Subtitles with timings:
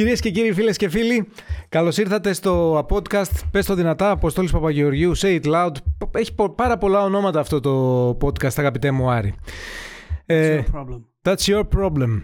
[0.00, 1.28] Κυρίες και κύριοι, φίλες και φίλοι,
[1.68, 3.30] καλώς ήρθατε στο podcast.
[3.50, 5.70] Πες το δυνατά, Αποστόλης Παπαγεωργίου, Say it loud.
[6.10, 9.34] Έχει πάρα πολλά ονόματα αυτό το podcast, αγαπητέ μου Άρη.
[10.26, 11.00] That's your problem.
[11.22, 12.20] That's your problem.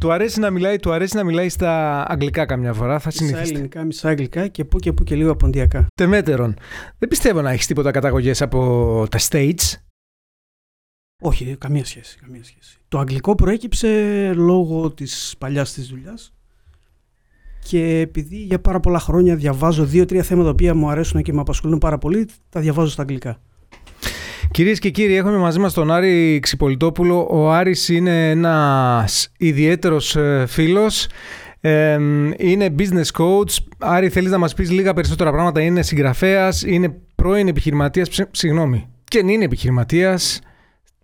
[0.00, 2.98] Του αρέσει να μιλάει, του αρέσει να μιλάει στα αγγλικά καμιά φορά.
[2.98, 3.40] Θα συνηθίσει.
[3.40, 5.86] Μισά ελληνικά, μισά αγγλικά και που και που και λίγο αποντιακά.
[5.94, 6.56] Τεμέτερον.
[6.98, 9.74] Δεν πιστεύω να έχεις τίποτα καταγωγές από τα States.
[11.22, 12.78] Όχι, καμία σχέση, καμία σχέση.
[12.88, 16.35] Το αγγλικό προέκυψε λόγω της παλιάς της δουλειάς
[17.68, 21.78] και επειδή για πάρα πολλά χρόνια διαβάζω δύο-τρία θέματα που μου αρέσουν και με απασχολούν
[21.78, 23.40] πάρα πολύ, τα διαβάζω στα αγγλικά.
[24.50, 27.26] Κυρίες και κύριοι, έχουμε μαζί μας τον Άρη Ξυπολιτόπουλο.
[27.30, 31.08] Ο Άρης είναι ένας ιδιαίτερος ε, φίλος.
[32.36, 33.56] είναι business coach.
[33.78, 35.60] Άρη, θέλεις να μας πεις λίγα περισσότερα πράγματα.
[35.60, 38.08] Είναι συγγραφέας, είναι πρώην επιχειρηματίας.
[38.30, 40.40] Συγγνώμη, και είναι επιχειρηματίας.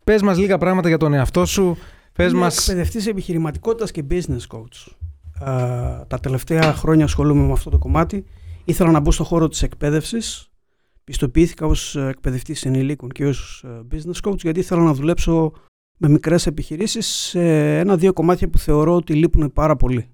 [0.04, 1.76] Πες μας λίγα πράγματα για τον εαυτό σου.
[2.12, 2.58] Πες Είμαι μας...
[2.68, 5.01] εκπαιδευτής επιχειρηματικότητας και business coach.
[6.06, 8.24] Τα τελευταία χρόνια ασχολούμαι με αυτό το κομμάτι.
[8.64, 10.46] Ήθελα να μπω στο χώρο της εκπαίδευσης.
[11.04, 15.52] Πιστοποιήθηκα ως εκπαιδευτής ενηλίκων και ως business coach γιατί ήθελα να δουλέψω
[15.96, 20.08] με μικρές επιχειρήσεις σε ένα-δύο κομμάτια που θεωρώ ότι λείπουν πάρα πολύ.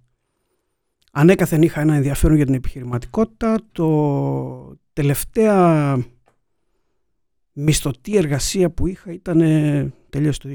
[1.13, 3.57] Ανέκαθεν είχα ένα ενδιαφέρον για την επιχειρηματικότητα.
[3.73, 5.97] Το τελευταία
[7.53, 9.39] μισθωτή εργασία που είχα ήταν
[10.11, 10.49] τελείως το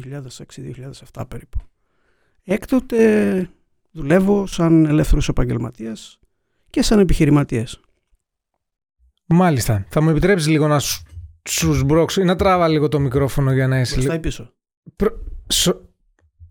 [1.13, 1.59] 2006-2007 περίπου.
[2.43, 3.49] Έκτοτε
[3.93, 6.19] δουλεύω σαν ελεύθερος επαγγελματίας
[6.69, 7.79] και σαν επιχειρηματίας.
[9.25, 9.85] Μάλιστα.
[9.89, 11.03] Θα μου επιτρέψεις λίγο να σου,
[11.49, 14.19] σου σμπρώξω ή να τράβα λίγο το μικρόφωνο για να είσαι λίγο...
[14.19, 14.53] πίσω.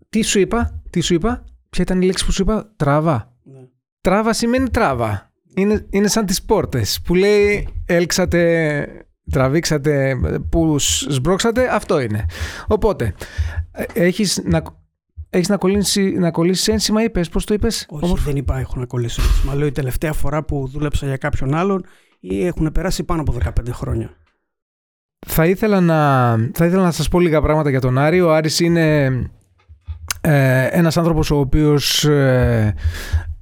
[0.09, 3.33] Τι σου είπα, τι σου είπα, ποια ήταν η λέξη που σου είπα, τράβα.
[3.43, 3.61] Ναι.
[4.01, 5.33] Τράβα σημαίνει τράβα.
[5.55, 8.87] Είναι, είναι σαν τις πόρτες που λέει έλξατε
[9.31, 10.17] τραβήξατε,
[10.51, 12.27] που σμπρώξατε, αυτό είναι.
[12.67, 13.15] Οπότε,
[13.73, 14.63] ε, έχεις να,
[15.35, 18.87] έχεις να, κολλήσεις, να κολλήσεις ένσημα, είπες, πώς το είπες; Όχι, δεν είπα έχω να
[18.87, 19.55] κολλήσω ένσημα.
[19.55, 21.85] Λέω η τελευταία φορά που δούλεψα για κάποιον άλλον
[22.21, 24.11] ή έχουν περάσει πάνω από 15 χρόνια.
[25.27, 28.21] Θα ήθελα να, θα ήθελα να σας πω λίγα πράγματα για τον Άρη.
[28.21, 29.05] Ο Άρης είναι
[30.21, 32.75] ε, ένας άνθρωπος ο οποίος ε,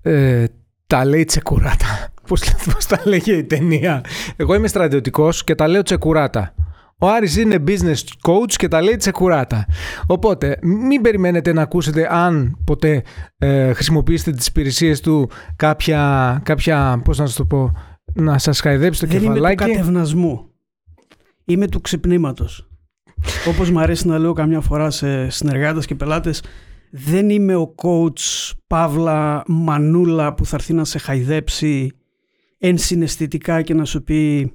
[0.03, 0.45] ε
[0.87, 2.09] τα λέει τσεκουράτα.
[2.29, 2.43] Πώς,
[2.73, 4.05] πώς τα λέγει η ταινία.
[4.37, 6.55] Εγώ είμαι στρατιωτικός και τα λέω τσεκουράτα.
[7.00, 9.66] Ο Άρης είναι business coach και τα λέει τσεκουράτα.
[10.06, 13.03] Οπότε μην περιμένετε να ακούσετε αν ποτέ
[13.38, 17.72] ε, χρησιμοποιήσετε τις υπηρεσίες του κάποια, κάποια, πώς να σας το πω,
[18.15, 19.62] να σας χαϊδέψει το Δεν κεφαλάκι.
[19.62, 20.50] είμαι του κατευνασμού.
[21.44, 22.69] Είμαι του ξυπνήματος.
[23.49, 26.43] Όπως μου αρέσει να λέω καμιά φορά σε συνεργάτες και πελάτες,
[26.91, 31.91] δεν είμαι ο coach Παύλα Μανούλα που θα έρθει να σε χαϊδέψει
[32.59, 34.53] ενσυναισθητικά και να σου πει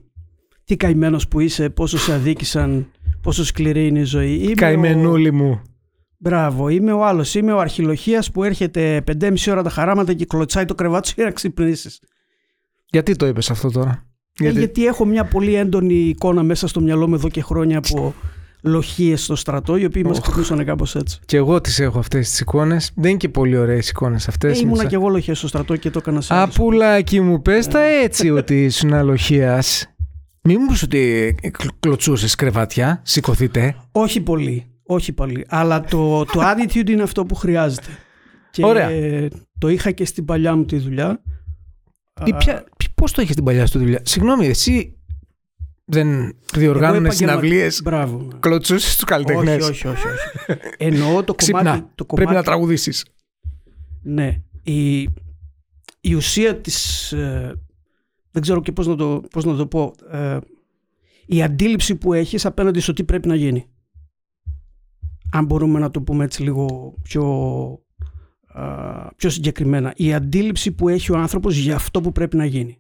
[0.65, 4.33] τι καημένος που είσαι, πόσο σε αδίκησαν, πόσο σκληρή είναι η ζωή.
[4.33, 5.61] Είμαι Καημενούλη μου.
[6.17, 7.35] Μπράβο, είμαι ο άλλος.
[7.35, 11.25] Είμαι ο αρχιλοχία που έρχεται 5,5 ώρα τα χαράματα και κλωτσάει το κρεβάτι σου για
[11.25, 11.99] να ξυπνήσεις.
[12.85, 14.57] Γιατί το είπες αυτό τώρα, ε, γιατί...
[14.57, 18.13] γιατί έχω μια πολύ έντονη εικόνα μέσα στο μυαλό μου εδώ και χρόνια από
[18.61, 20.09] λοχίες στο στρατό, οι οποίοι oh.
[20.09, 21.19] μα ξυπνούσαν κάπως έτσι.
[21.25, 22.91] Και εγώ τις έχω αυτές τις εικόνες.
[22.95, 24.57] Δεν είναι και πολύ ωραίες εικόνες αυτές.
[24.57, 27.79] Ε, ήμουνα και εγώ λοχεία στο στρατό και το έκανα σε Απουλάκι μου, πες τα
[27.79, 28.03] ε.
[28.03, 29.63] έτσι ότι ήσουν αλοχεία.
[30.47, 31.35] Μην μου ότι
[31.79, 33.75] κλωτσούσες κρεβάτια, σηκωθείτε.
[33.91, 34.65] Όχι πολύ.
[34.83, 35.45] Όχι πολύ.
[35.47, 37.87] Αλλά το, το attitude είναι αυτό που χρειάζεται.
[38.51, 38.89] Και Ωραία.
[39.59, 41.21] το είχα και στην παλιά μου τη δουλειά.
[42.95, 44.97] Πώς το είχες στην παλιά σου τη δουλειά; Συγγνώμη, εσύ
[45.85, 47.81] δεν διοργάνουν συναυλίες.
[47.83, 48.27] Μπράβο.
[48.39, 50.07] Κλωτσούσες τους καλλιτέχνες; Όχι, όχι, όχι.
[50.07, 50.59] όχι.
[50.77, 53.05] Εννοώ το κομμάτι, το Πρέπει να τραγουδήσεις.
[54.01, 54.41] Ναι.
[54.63, 55.01] Η,
[56.01, 57.13] η ουσία της.
[58.35, 59.93] Ε, δεν ξέρω και πώς να, το, πώς να το πω.
[60.11, 60.37] Ε,
[61.25, 63.65] η αντίληψη που έχεις απέναντι στο τι πρέπει να γίνει.
[65.31, 67.25] Αν μπορούμε να το πούμε έτσι λίγο πιο,
[69.15, 69.93] πιο συγκεκριμένα.
[69.95, 72.79] Η αντίληψη που έχει ο άνθρωπος για αυτό που πρέπει να γίνει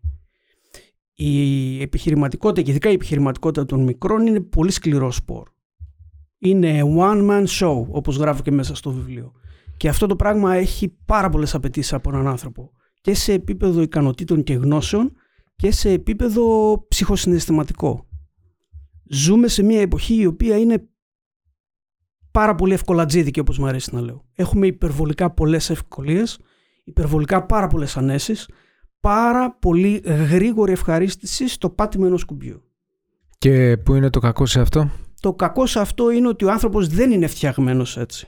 [1.15, 5.47] η επιχειρηματικότητα και ειδικά η επιχειρηματικότητα των μικρών είναι πολύ σκληρό σπορ.
[6.37, 9.31] Είναι one man show όπως γράφω και μέσα στο βιβλίο.
[9.77, 12.71] Και αυτό το πράγμα έχει πάρα πολλές απαιτήσεις από έναν άνθρωπο
[13.01, 15.11] και σε επίπεδο ικανοτήτων και γνώσεων
[15.55, 18.07] και σε επίπεδο ψυχοσυναισθηματικό.
[19.09, 20.89] Ζούμε σε μια εποχή η οποία είναι
[22.31, 24.25] πάρα πολύ ευκολατζίδικη όπως μου αρέσει να λέω.
[24.35, 26.39] Έχουμε υπερβολικά πολλές ευκολίες,
[26.83, 28.47] υπερβολικά πάρα πολλές ανέσεις
[29.05, 32.63] πάρα πολύ γρήγορη ευχαρίστηση στο πάτημα ενός κουμπιού.
[33.37, 36.87] Και πού είναι το κακό σε αυτό; Το κακό σε αυτό είναι ότι ο άνθρωπος
[36.87, 38.27] δεν είναι φτιαγμένος έτσι.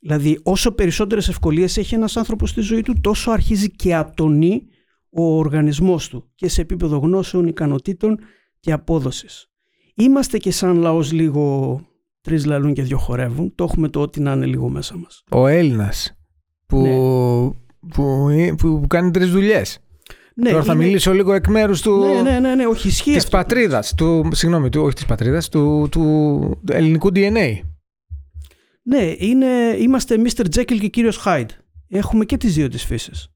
[0.00, 4.66] Δηλαδή όσο περισσότερες ευκολίες έχει ένας άνθρωπος στη ζωή του τόσο αρχίζει και ατονεί
[5.10, 8.18] ο οργανισμός του και σε επίπεδο γνώσεων, ικανοτήτων
[8.60, 9.50] και απόδοσης.
[9.94, 11.80] Είμαστε και σαν λαός λίγο
[12.20, 13.54] τρεις λαλούν και δυο χορεύουν.
[13.54, 15.24] Το έχουμε το ό,τι να είναι λίγο μέσα μας.
[15.30, 16.16] Ο Έλληνας
[16.66, 16.90] που ναι
[17.88, 19.78] που, που κάνει τρεις δουλειές.
[20.34, 20.84] Ναι, Τώρα θα είναι...
[20.84, 21.98] μιλήσω λίγο εκ μέρους του.
[21.98, 23.12] Ναι, ναι, ναι, ναι, όχι, ισχύει.
[23.12, 23.94] Της πατρίδας.
[23.94, 27.58] Του, συγγνώμη, του, όχι της πατρίδας, του, του, ελληνικού DNA.
[28.82, 29.46] Ναι, είναι,
[29.78, 30.44] είμαστε Mr.
[30.56, 31.48] Jekyll και κύριος Hyde.
[31.88, 33.28] Έχουμε και τις δύο τις φύσεις.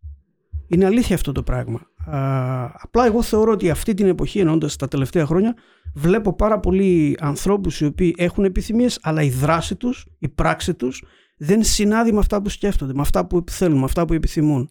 [0.72, 1.80] Είναι αλήθεια αυτό το πράγμα.
[2.06, 5.54] Α, απλά εγώ θεωρώ ότι αυτή την εποχή, εννοώντας τα τελευταία χρόνια,
[5.94, 11.04] βλέπω πάρα πολλοί ανθρώπους οι οποίοι έχουν επιθυμίες, αλλά η δράση τους, η πράξη τους
[11.36, 14.66] δεν συνάδει με αυτά που σκέφτονται, με αυτά που θέλουν, με αυτά που επιθυμούν.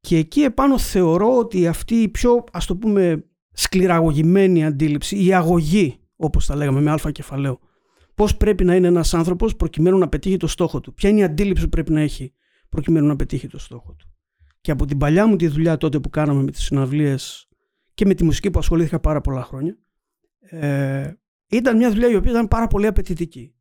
[0.00, 5.98] Και εκεί επάνω θεωρώ ότι αυτή η πιο ας το πούμε σκληραγωγημένη αντίληψη, η αγωγή
[6.16, 7.58] όπως τα λέγαμε με αλφα κεφαλαίο,
[8.14, 11.24] πώς πρέπει να είναι ένας άνθρωπος προκειμένου να πετύχει το στόχο του, ποια είναι η
[11.24, 12.32] αντίληψη που πρέπει να έχει
[12.68, 14.13] προκειμένου να πετύχει το στόχο του.
[14.64, 17.48] Και από την παλιά μου τη δουλειά τότε που κάναμε με τις συναυλίες
[17.94, 19.78] και με τη μουσική που ασχολήθηκα πάρα πολλά χρόνια,
[20.40, 21.12] ε,
[21.46, 23.54] ήταν μια δουλειά η οποία ήταν πάρα πολύ απαιτητική.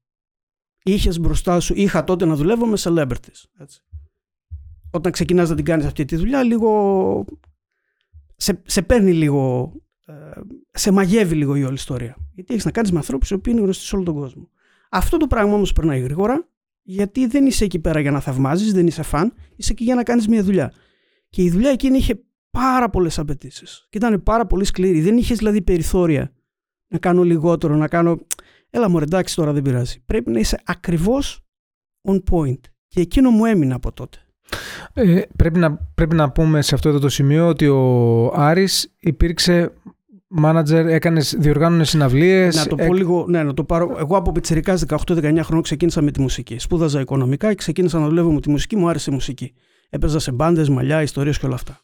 [0.84, 3.44] Είχες μπροστά σου, είχα τότε να δουλεύω με celebrities.
[3.58, 3.84] Έτσι
[4.94, 7.26] όταν ξεκινάς να την κάνεις αυτή τη δουλειά λίγο
[8.36, 9.72] σε, σε παίρνει λίγο
[10.06, 10.14] ε,
[10.72, 13.64] σε μαγεύει λίγο η όλη ιστορία γιατί έχεις να κάνεις με ανθρώπους οι οποίοι είναι
[13.64, 14.50] γνωστοί σε όλο τον κόσμο
[14.90, 16.48] αυτό το πράγμα όμως περνάει γρήγορα
[16.82, 20.04] γιατί δεν είσαι εκεί πέρα για να θαυμάζεις δεν είσαι φαν, είσαι εκεί για να
[20.04, 20.74] κάνεις μια δουλειά
[21.34, 23.88] και η δουλειά εκείνη είχε πάρα πολλές απαιτήσεις.
[23.90, 25.02] Και ήταν πάρα πολύ σκληρή.
[25.02, 26.32] Δεν είχες δηλαδή περιθώρια
[26.88, 28.20] να κάνω λιγότερο, να κάνω.
[28.70, 30.02] Έλα μου εντάξει τώρα δεν πειράζει.
[30.06, 31.42] Πρέπει να είσαι ακριβώς
[32.08, 32.60] on point.
[32.88, 34.18] Και εκείνο μου έμεινε από τότε.
[34.94, 39.74] Ε, πρέπει, να, πρέπει να πούμε σε αυτό εδώ το σημείο ότι ο Άρης υπήρξε
[40.28, 42.56] μάνατζερ, έκανες, διοργάνωνες συναυλίες.
[42.56, 43.96] Να το πω λίγο, ναι, να το πάρω.
[44.00, 46.60] Εγώ από πιτσερικάς 18-19 χρόνια ξεκίνησα με τη μουσική.
[46.60, 49.54] Σπούδαζα οικονομικά και ξεκίνησα να δουλεύω με τη μουσική, μου άρεσε η μουσική.
[49.94, 51.80] Έπαιζα σε μπάντες, μαλλιά, ιστορίες και όλα αυτά.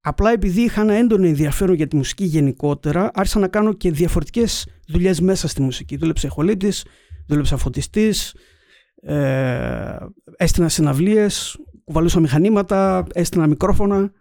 [0.00, 4.66] Απλά επειδή είχα ένα έντονο ενδιαφέρον για τη μουσική γενικότερα, άρχισα να κάνω και διαφορετικές
[4.86, 5.96] δουλειές μέσα στη μουσική.
[5.96, 6.72] Δούλεψα εχολήτη,
[7.28, 8.34] δούλεψα φωτιστής,
[9.02, 9.96] ε,
[10.36, 14.12] έστεινα συναυλίες, κουβαλούσα μηχανήματα, έστεινα μικρόφωνα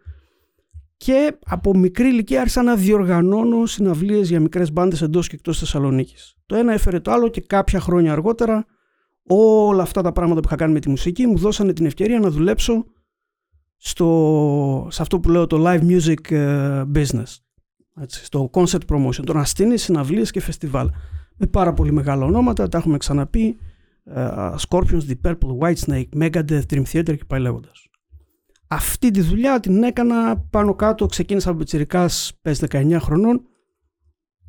[0.97, 6.35] και από μικρή ηλικία άρχισα να διοργανώνω συναυλίες για μικρές μπάντες εντός και εκτός Θεσσαλονίκης.
[6.45, 8.65] Το ένα έφερε το άλλο και κάποια χρόνια αργότερα
[9.27, 12.29] όλα αυτά τα πράγματα που είχα κάνει με τη μουσική μου δώσανε την ευκαιρία να
[12.29, 12.85] δουλέψω
[13.77, 17.35] στο, σε αυτό που λέω το live music ε, business.
[18.01, 20.89] Έτσι, στο concert promotion, το να στείνεις συναυλίες και φεστιβάλ.
[21.35, 23.57] Με πάρα πολύ μεγάλα ονόματα, τα έχουμε ξαναπεί.
[24.03, 24.29] Ε,
[24.67, 27.87] Scorpions, The Purple, Whitesnake, Megadeth, Dream Theater και πάει λέγοντας.
[28.67, 33.41] Αυτή τη δουλειά την έκανα πάνω κάτω, ξεκίνησα από πιτσιρικάς, πες 19 χρονών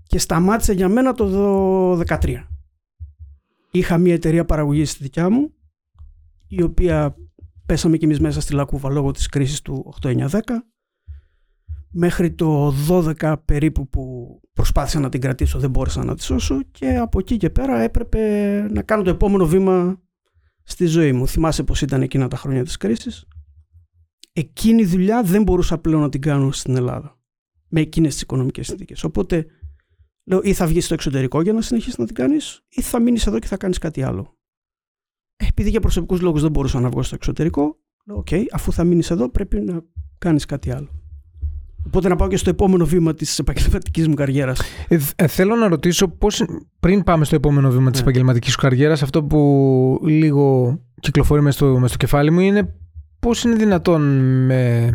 [0.03, 2.49] και σταμάτησε για μένα το 13.
[3.71, 5.53] Είχα μια εταιρεία παραγωγής στη δικιά μου,
[6.47, 7.17] η οποία
[7.69, 10.41] πέσαμε κι εμείς μέσα στη Λακούβα λόγω της κρίσης του 8-9-10
[11.91, 16.97] μέχρι το 12 περίπου που προσπάθησα να την κρατήσω δεν μπόρεσα να τη σώσω και
[16.97, 18.21] από εκεί και πέρα έπρεπε
[18.73, 20.01] να κάνω το επόμενο βήμα
[20.63, 21.29] στη ζωή μου.
[21.29, 23.27] Θυμάσαι πως ήταν εκείνα τα χρόνια της κρίσης;
[24.33, 27.19] Εκείνη η δουλειά δεν μπορούσα πλέον να την κάνω στην Ελλάδα
[27.69, 29.05] με εκείνες τις οικονομικές συνθήκες.
[29.05, 29.47] Οπότε
[30.25, 33.27] λέω ή θα βγεις στο εξωτερικό για να συνεχίσεις να την κάνεις ή θα μείνεις
[33.27, 34.38] εδώ και θα κάνεις κάτι άλλο.
[35.41, 38.73] Ε, επειδή για προσωπικούς λόγους δεν μπορούσα να βγω στο εξωτερικό, λέω ok, okay, αφού
[38.73, 39.81] θα μείνεις εδώ πρέπει να
[40.19, 40.89] κάνεις κάτι άλλο.
[41.87, 44.61] Οπότε να πάω και στο επόμενο βήμα της επαγγελματικής μου καριέρας.
[44.89, 46.45] Ε, ε, θέλω να ρωτήσω πώς,
[46.81, 48.07] πριν πάμε στο επόμενο βήμα της ναι.
[48.07, 52.75] επαγγελματικής σου καριέρας, αυτό που λίγο κυκλοφορεί μέσα στο, στο κεφάλι μου είναι
[53.19, 54.03] πώς είναι δυνατόν
[54.45, 54.91] με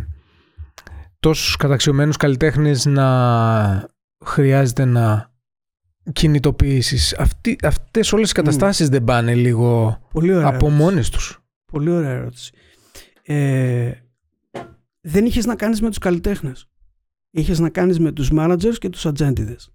[1.19, 3.90] τόσους καταξιωμένους καλλιτέχνες να
[4.26, 5.32] χρειάζεται να
[6.12, 7.16] κινητοποιήσεις.
[7.64, 10.00] Αυτές όλες οι καταστάσεις δεν πάνε λίγο
[10.44, 11.44] από μόνες τους.
[11.66, 12.54] Πολύ ωραία ερώτηση.
[13.24, 13.92] Ε,
[15.02, 16.68] δεν είχες να κάνεις με τους καλλιτέχνες.
[17.30, 19.74] Είχες να κάνεις με τους managers και τους ατζέντιδες.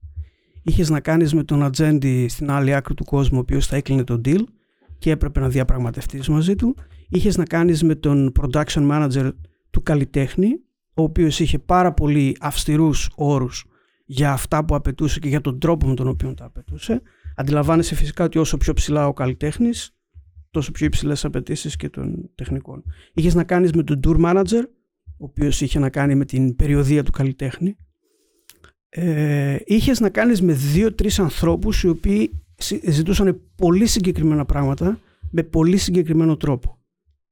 [0.62, 4.04] Είχες να κάνεις με τον ατζέντη στην άλλη άκρη του κόσμου, ο οποίος θα έκλεινε
[4.04, 4.42] τον deal
[4.98, 6.76] και έπρεπε να διαπραγματευτείς μαζί του.
[7.08, 9.30] Είχες να κάνεις με τον production manager
[9.70, 10.48] του καλλιτέχνη,
[10.94, 13.64] ο οποίος είχε πάρα πολύ αυστηρούς όρους
[14.10, 17.02] για αυτά που απαιτούσε και για τον τρόπο με τον οποίο τα απαιτούσε.
[17.36, 19.96] Αντιλαμβάνεσαι φυσικά ότι όσο πιο ψηλά ο καλλιτέχνης,
[20.50, 22.84] τόσο πιο υψηλές απαιτήσεις και των τεχνικών.
[23.14, 24.62] Είχες να κάνεις με τον tour manager,
[25.04, 27.76] ο οποίος είχε να κάνει με την περιοδία του καλλιτέχνη
[28.88, 32.42] ε, είχες να κάνεις με δύο-τρεις ανθρώπους οι οποίοι
[32.88, 35.00] ζητούσαν πολύ συγκεκριμένα πράγματα
[35.30, 36.78] με πολύ συγκεκριμένο τρόπο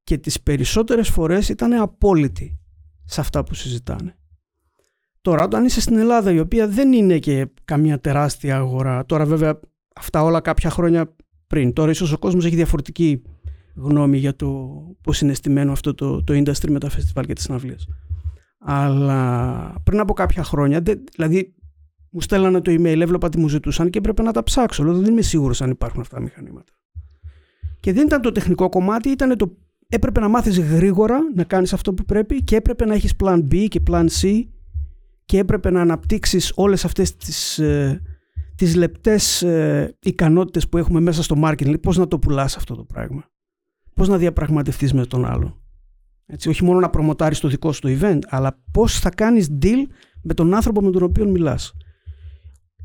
[0.03, 2.59] και τις περισσότερες φορές ήταν απόλυτοι
[3.05, 4.19] σε αυτά που συζητάνε.
[5.27, 9.61] Τώρα όταν είσαι στην Ελλάδα η οποία δεν είναι και καμία τεράστια αγορά τώρα βέβαια
[9.97, 11.15] αυτά όλα κάποια χρόνια
[11.47, 13.23] πριν τώρα ίσως ο κόσμος έχει διαφορετική
[13.75, 17.45] γνώμη για το πώς είναι στημένο αυτό το, το industry με τα φεστιβάλ και τις
[17.45, 17.89] συναυλίες.
[18.59, 21.55] Αλλά πριν από κάποια χρόνια, δηλαδή
[22.11, 24.83] μου στέλνανε το email, έβλεπα τι μου ζητούσαν και έπρεπε να τα ψάξω.
[24.83, 26.73] Δηλαδή δεν είμαι σίγουρος αν υπάρχουν αυτά τα μηχανήματα.
[27.81, 29.57] Και δεν ήταν το τεχνικό κομμάτι, ήταν το
[29.89, 33.67] έπρεπε να μάθεις γρήγορα να κάνεις αυτό που πρέπει και έπρεπε να έχεις plan B
[33.69, 34.45] και plan C
[35.27, 38.03] και έπρεπε να αναπτύξεις όλες αυτές τις, ε,
[38.55, 41.81] τις λεπτές ε, ικανότητες που έχουμε μέσα στο marketing.
[41.81, 43.25] Πώς να το πουλάς αυτό το πράγμα;
[43.95, 45.61] Πώς να διαπραγματευτείς με τον άλλο;
[46.27, 49.87] Έτσι, όχι μόνο να προμοτάρεις το δικό σου το event, αλλά πώς θα κάνεις deal
[50.23, 51.73] με τον άνθρωπο με τον οποίο μιλάς.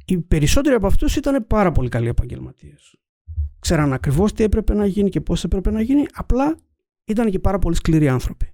[0.05, 2.95] Οι περισσότεροι από αυτούς ήταν πάρα πολύ καλοί επαγγελματίες.
[3.59, 6.57] Ξέραν ακριβώς τι έπρεπε να γίνει και πώς έπρεπε να γίνει, απλά
[7.05, 8.53] ήταν και πάρα πολύ σκληροί άνθρωποι.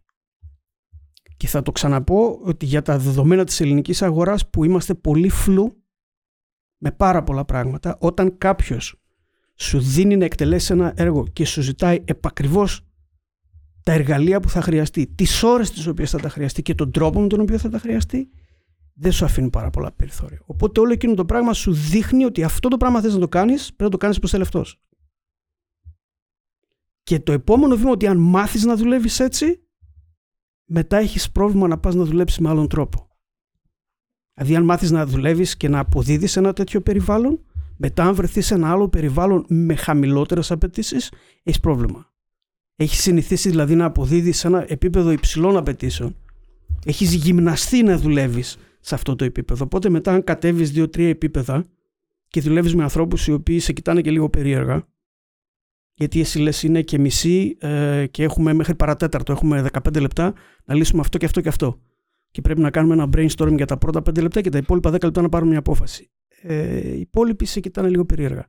[1.37, 5.83] Και θα το ξαναπώ ότι για τα δεδομένα της ελληνικής αγοράς που είμαστε πολύ φλου
[6.77, 8.95] με πάρα πολλά πράγματα, όταν κάποιος
[9.55, 12.81] σου δίνει να εκτελέσει ένα έργο και σου ζητάει επακριβώς
[13.83, 17.21] τα εργαλεία που θα χρειαστεί, τις ώρες τις οποίες θα τα χρειαστεί και τον τρόπο
[17.21, 18.29] με τον οποίο θα τα χρειαστεί,
[18.93, 20.41] δεν σου αφήνει πάρα πολλά περιθώρια.
[20.45, 23.65] Οπότε όλο εκείνο το πράγμα σου δείχνει ότι αυτό το πράγμα θες να το κάνεις,
[23.65, 24.79] πρέπει να το κάνεις προς
[27.03, 29.66] Και το επόμενο βήμα ότι αν μάθεις να δουλεύεις έτσι,
[30.67, 33.07] μετά έχεις πρόβλημα να πας να δουλέψεις με άλλον τρόπο.
[34.33, 37.39] Δηλαδή αν μάθεις να δουλεύεις και να αποδίδεις ένα τέτοιο περιβάλλον,
[37.77, 41.11] μετά αν βρεθείς σε ένα άλλο περιβάλλον με χαμηλότερες απαιτήσεις,
[41.43, 42.11] έχεις πρόβλημα.
[42.75, 46.15] Έχεις συνηθίσει δηλαδή να αποδίδεις σε ένα επίπεδο υψηλών απαιτήσεων.
[46.85, 49.63] Έχεις γυμναστεί να δουλεύεις σε αυτό το επίπεδο.
[49.63, 51.65] Οπότε μετά, αν κατέβεις δύο-τρία επίπεδα
[52.27, 54.87] και δουλεύεις με ανθρώπους οι οποίοι σε κοιτάνε και λίγο περίεργα,
[55.97, 60.33] γιατί εσύ λες είναι και μισή ε, και έχουμε μέχρι παρατέταρτο, έχουμε 15 λεπτά
[60.65, 61.79] να λύσουμε αυτό και αυτό και αυτό.
[62.31, 65.03] Και πρέπει να κάνουμε ένα brainstorming για τα πρώτα 5 λεπτά και τα υπόλοιπα 10
[65.03, 66.11] λεπτά να πάρουμε μια απόφαση.
[66.41, 68.45] Ε, οι υπόλοιποι σε κοιτάνε λίγο περίεργα.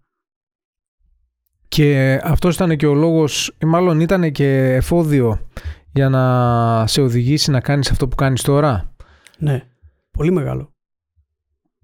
[1.69, 5.49] Και αυτός ήταν και ο λόγος, ή μάλλον ήταν και εφόδιο
[5.93, 8.95] για να σε οδηγήσει να κάνεις αυτό που κάνεις τώρα;
[9.39, 9.63] Ναι,
[10.11, 10.73] πολύ μεγάλο.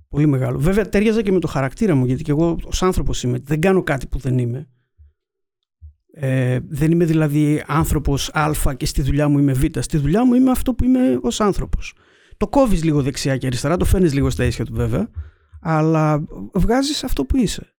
[0.08, 0.58] Πολύ μεγάλο.
[0.58, 3.38] Βέβαια τέριαζε και με το χαρακτήρα μου, γιατί και εγώ ως άνθρωπος είμαι.
[3.42, 4.68] Δεν κάνω κάτι που δεν είμαι.
[6.16, 9.64] Ε, δεν είμαι δηλαδή άνθρωπος Α και στη δουλειά μου είμαι Β.
[9.78, 11.94] Στη δουλειά μου είμαι αυτό που είμαι ως άνθρωπος.
[12.36, 15.10] Το κόβεις λίγο δεξιά και αριστερά, το φέρνεις λίγο στα ίσια του βέβαια,
[15.60, 17.74] αλλά βγάζεις αυτό που είσαι.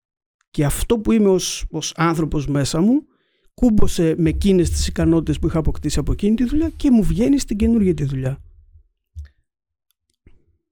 [0.50, 3.06] Και αυτό που είμαι ως, ως άνθρωπος μέσα μου
[3.54, 7.40] κούμποσε με εκείνες τις ικανότητες που είχα αποκτήσει από εκείνη τη δουλειά και μου βγαίνει
[7.40, 8.38] στην καινούργια τη δουλειά.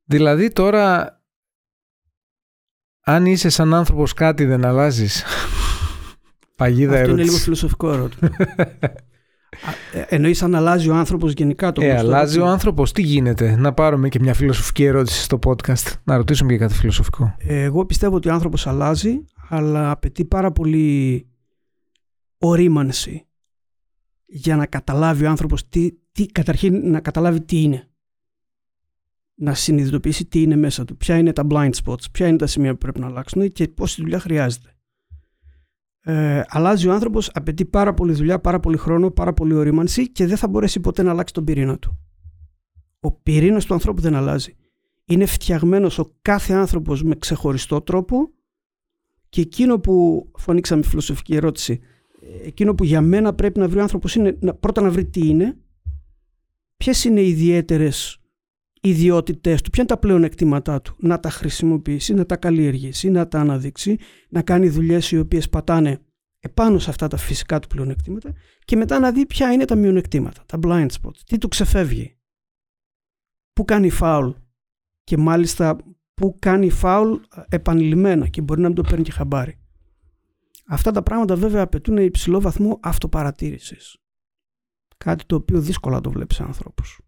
[0.03, 1.17] Δηλαδή τώρα
[3.01, 5.23] αν είσαι σαν άνθρωπος κάτι δεν αλλάζεις;
[6.63, 8.29] Παγίδα Αυτό είναι λίγο φιλοσοφικό ερώτημα.
[9.93, 12.91] Ε, εννοείς αν αλλάζει ο άνθρωπος γενικά το Ε, αλλάζει ο άνθρωπος.
[12.91, 15.91] Τι γίνεται; Να πάρουμε και μια φιλοσοφική ερώτηση στο podcast.
[16.03, 17.35] Να ρωτήσουμε και κάτι φιλοσοφικό.
[17.37, 21.27] Εγώ πιστεύω ότι ο άνθρωπος αλλάζει αλλά απαιτεί πάρα πολύ
[22.37, 23.27] ορίμανση
[24.25, 27.87] για να καταλάβει ο άνθρωπος τι, τι, καταρχήν να καταλάβει τι είναι.
[29.35, 32.71] Να συνειδητοποιήσει τι είναι μέσα του, ποια είναι τα blind spots, ποια είναι τα σημεία
[32.71, 34.72] που πρέπει να αλλάξουν και πόση δουλειά χρειάζεται.
[36.05, 40.25] Ε, αλλάζει ο άνθρωπος, απαιτεί πάρα πολύ δουλειά, πάρα πολύ χρόνο, πάρα πολύ ορίμανση και
[40.25, 41.97] δεν θα μπορέσει ποτέ να αλλάξει τον πυρήνα του.
[42.99, 44.55] Ο πυρήνας του ανθρώπου δεν αλλάζει.
[45.05, 48.29] Είναι φτιαγμένος ο κάθε άνθρωπος με ξεχωριστό τρόπο
[49.29, 51.79] και εκείνο που, αφού ανοίξαμε φιλοσοφική ερώτηση,
[52.43, 55.27] εκείνο που για μένα πρέπει να βρει ο άνθρωπος είναι να, πρώτα να βρει τι
[55.27, 55.57] είναι,
[56.77, 58.22] ποιες είναι οι ιδιαίτερες
[58.83, 63.39] ιδιότητές του, ποια είναι τα πλεονεκτήματά του, να τα χρησιμοποιήσει, να τα καλλιεργήσει, να τα
[63.39, 63.97] αναδείξει,
[64.29, 65.99] να κάνει δουλειές οι οποίες πατάνε
[66.39, 68.33] επάνω σε αυτά τα φυσικά του πλεονεκτήματα
[68.65, 72.17] και μετά να δει ποια είναι τα μειονεκτήματα, τα blind spots, τι του ξεφεύγει,
[73.53, 74.29] πού κάνει φάουλ;
[75.03, 75.77] Και μάλιστα
[76.13, 77.15] που κάνει φάουλ
[77.49, 79.57] επανειλημμένα και μπορεί να μην το παίρνει και χαμπάρι.
[80.67, 83.97] Αυτά τα πράγματα βέβαια απαιτούν υψηλό βαθμό αυτοπαρατήρησης.
[84.97, 87.02] Κάτι το οποίο δύσκολα το βλέπεις σε ανθρώπους.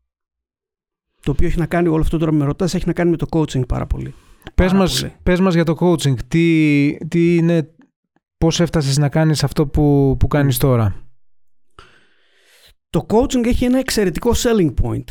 [1.25, 3.25] Το οποίο έχει να κάνει, όλο αυτό τώρα με ρωτάς, έχει να κάνει με το
[3.29, 4.13] coaching πάρα πολύ.
[4.55, 6.13] Πες, μας, πες μας για το coaching.
[6.27, 7.69] Τι, τι είναι,
[8.37, 10.95] πώς έφτασες να κάνεις αυτό που, που κάνεις τώρα;
[12.89, 15.03] Το coaching έχει ένα εξαιρετικό selling point.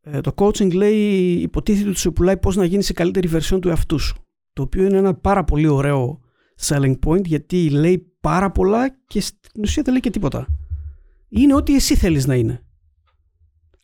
[0.00, 3.68] Ε, το coaching λέει, υποτίθεται ότι σου πουλάει πώς να γίνεις η καλύτερη βερσιόν του
[3.68, 4.16] εαυτού σου.
[4.52, 6.20] Το οποίο είναι ένα πάρα πολύ ωραίο
[6.60, 10.46] selling point γιατί λέει πάρα πολλά και στην ουσία δεν λέει και τίποτα.
[11.28, 12.64] Είναι ό,τι εσύ θέλεις να είναι.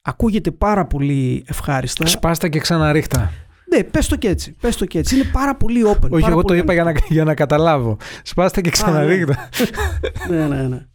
[0.02, 2.06] Ακούγεται πάρα πολύ ευχάριστα.
[2.06, 3.32] Σπάστα και ξαναρίχτα.
[3.74, 4.56] Ναι, πες το και έτσι.
[4.60, 5.14] Πες το και έτσι.
[5.14, 6.10] Είναι πάρα πολύ open.
[6.10, 7.96] Όχι, πάρα εγώ το είπα για να, για να καταλάβω.
[8.22, 9.48] Σπάστα και ξαναρίχτα.
[10.30, 10.86] ναι, ναι, ναι.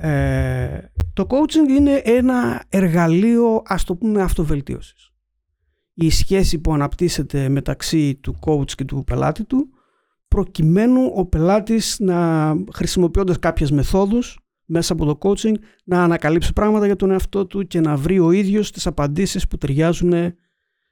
[0.00, 5.10] Ε, το coaching είναι ένα εργαλείο, ας το πούμε, αυτοβελτίωσης.
[5.94, 9.68] Η σχέση που αναπτύσσεται μεταξύ του coach και του πελάτη του,
[10.28, 16.96] προκειμένου ο πελάτης να χρησιμοποιώντας κάποιες μεθόδους μέσα από το coaching να ανακαλύψει πράγματα για
[16.96, 20.12] τον εαυτό του και να βρει ο ίδιος τις απαντήσεις που ταιριάζουν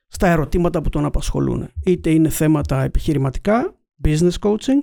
[0.07, 1.69] στα ερωτήματα που τον απασχολούν.
[1.85, 4.81] Είτε είναι θέματα επιχειρηματικά, business coaching,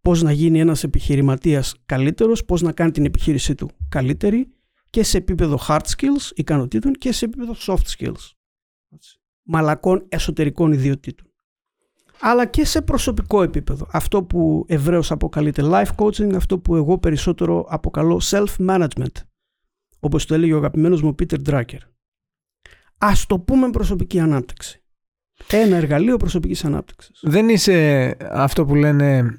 [0.00, 4.50] πώς να γίνει ένας επιχειρηματίας καλύτερος, πώς να κάνει την επιχείρησή του καλύτερη
[4.90, 8.30] και σε επίπεδο hard skills, ικανοτήτων και σε επίπεδο soft skills.
[9.42, 11.30] Μαλακών εσωτερικών ιδιωτήτων.
[12.20, 13.86] Αλλά και σε προσωπικό επίπεδο.
[13.92, 19.12] Αυτό που ευρέως αποκαλείται life coaching, αυτό που εγώ περισσότερο αποκαλώ self-management.
[20.00, 21.80] Όπως το έλεγε ο αγαπημένος μου Peter Drucker.
[22.98, 24.82] Ας το πούμε προσωπική ανάπτυξη.
[25.50, 27.20] Ένα εργαλείο προσωπικής ανάπτυξης.
[27.22, 29.38] Δεν είσαι αυτό που λένε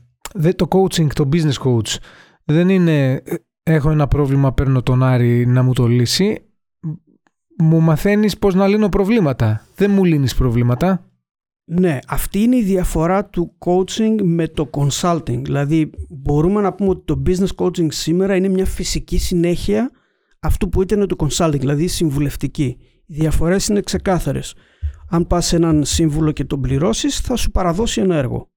[0.56, 1.96] το coaching, το business coach
[2.44, 3.24] δεν είναι
[3.64, 6.42] έχω ένα πρόβλημα, παίρνω τον Άρη να μου το λύσει.
[7.58, 9.68] Μου μαθαίνεις πώς να λύνω προβλήματα.
[9.76, 11.07] Δεν μου λύνεις προβλήματα.
[11.70, 15.42] Ναι, αυτή είναι η διαφορά του coaching με το consulting.
[15.44, 19.92] Δηλαδή μπορούμε να πούμε ότι το business coaching σήμερα είναι μια φυσική συνέχεια
[20.40, 22.78] αυτού που ήταν το consulting, δηλαδή συμβουλευτική.
[23.06, 24.56] Οι διαφορές είναι ξεκάθαρες.
[25.10, 28.50] Αν πας σε έναν σύμβουλο και τον πληρώσεις θα σου παραδώσει ένα έργο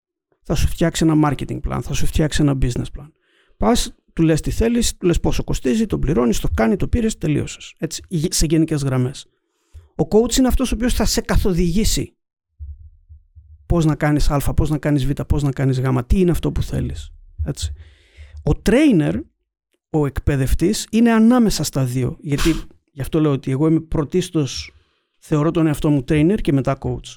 [0.43, 3.11] θα σου φτιάξει ένα marketing plan, θα σου φτιάξει ένα business plan.
[3.57, 7.19] Πας, του λες τι θέλεις, του λες πόσο κοστίζει, τον πληρώνεις, το κάνει, το πήρες,
[7.19, 7.75] τελείωσες.
[7.79, 9.27] Έτσι, σε γενικές γραμμές.
[9.97, 12.15] Ο coach είναι αυτός ο οποίος θα σε καθοδηγήσει.
[13.71, 16.53] Πώς να κάνεις Α, πώς να κάνεις Β, πώς να κάνεις Γ, τι είναι αυτό
[16.53, 17.13] που θέλεις.
[18.43, 19.21] Ο trainer,
[19.91, 22.17] ο εκπαιδευτής, είναι ανάμεσα στα δύο.
[22.21, 22.55] Γιατί
[22.93, 24.73] γι' αυτό λέω ότι εγώ είμαι πρωτίστως
[25.19, 27.17] θεωρώ τον εαυτό μου trainer και μετά coach.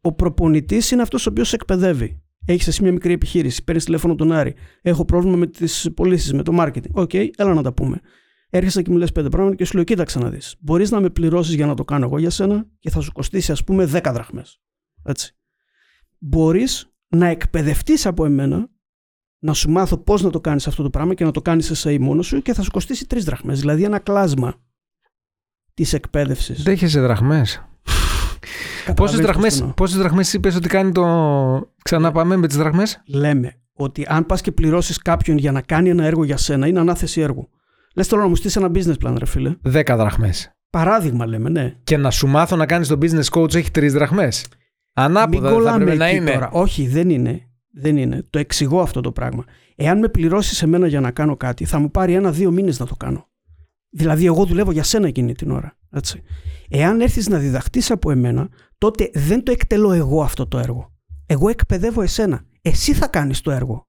[0.00, 2.22] Ο προπονητής είναι αυτός ο οποίος εκπαιδεύει.
[2.46, 4.54] Έχεις εσύ μια μικρή επιχείρηση, παίρνεις τηλέφωνο τον Άρη.
[4.82, 6.90] Έχω πρόβλημα με τις πωλήσεις, με το marketing.
[6.92, 8.00] Ok, okay, έλα να τα πούμε.
[8.50, 10.56] Έρχεσαι και μου λες πέντε πράγματα και σου λέω: Κοίταξε να δεις.
[10.60, 13.52] Μπορείς να με πληρώσεις για να το κάνω εγώ για σένα και θα σου κοστίσει,
[13.52, 14.60] ας πούμε, 10 δραχμές.
[15.04, 15.34] Έτσι.
[16.22, 18.68] Μπορείς να εκπαιδευτείς από εμένα,
[19.38, 21.98] να σου μάθω πώς να το κάνεις αυτό το πράγμα και να το κάνεις εσύ
[21.98, 23.60] μόνος σου και θα σου κοστίσει 3 δραχμές.
[23.60, 24.54] Δηλαδή ένα κλάσμα
[25.74, 26.62] της εκπαίδευσης.
[26.62, 27.62] Δέχεσαι δραχμές;
[28.94, 31.04] Πόσες δραχμέ πόσες δραχμές είπες ότι κάνει το.
[31.84, 35.88] Ξανά πάμε με τις δραχμές; Λέμε ότι αν πας και πληρώσεις κάποιον για να κάνει
[35.88, 37.48] ένα έργο για σένα, είναι ανάθεση έργου.
[37.94, 39.56] Λες τώρα να μου στήσει ένα business plan, ρε φίλε.
[39.62, 40.50] 10 δραχμές.
[40.70, 41.76] Παράδειγμα λέμε, ναι.
[41.84, 44.46] Και να σου μάθω να κάνεις το business coach έχει τρεις δραχμές.
[45.02, 46.32] Ανάποδα θα πρέπει να είναι.
[46.32, 46.50] Τώρα.
[46.50, 47.50] Όχι, δεν είναι.
[47.72, 48.26] Δεν είναι.
[48.30, 49.44] Το εξηγώ αυτό το πράγμα.
[49.76, 52.94] Εάν με πληρώσεις εμένα για να κάνω κάτι, θα μου πάρει ένα-δύο μήνες να το
[52.96, 53.28] κάνω.
[53.90, 55.76] Δηλαδή, εγώ δουλεύω για σένα εκείνη την ώρα.
[55.90, 56.22] Έτσι.
[56.68, 60.92] Εάν έρθεις να διδαχτείς από εμένα, τότε δεν το εκτελώ εγώ αυτό το έργο.
[61.26, 62.44] Εγώ εκπαιδεύω εσένα.
[62.62, 63.88] Εσύ θα κάνεις το έργο.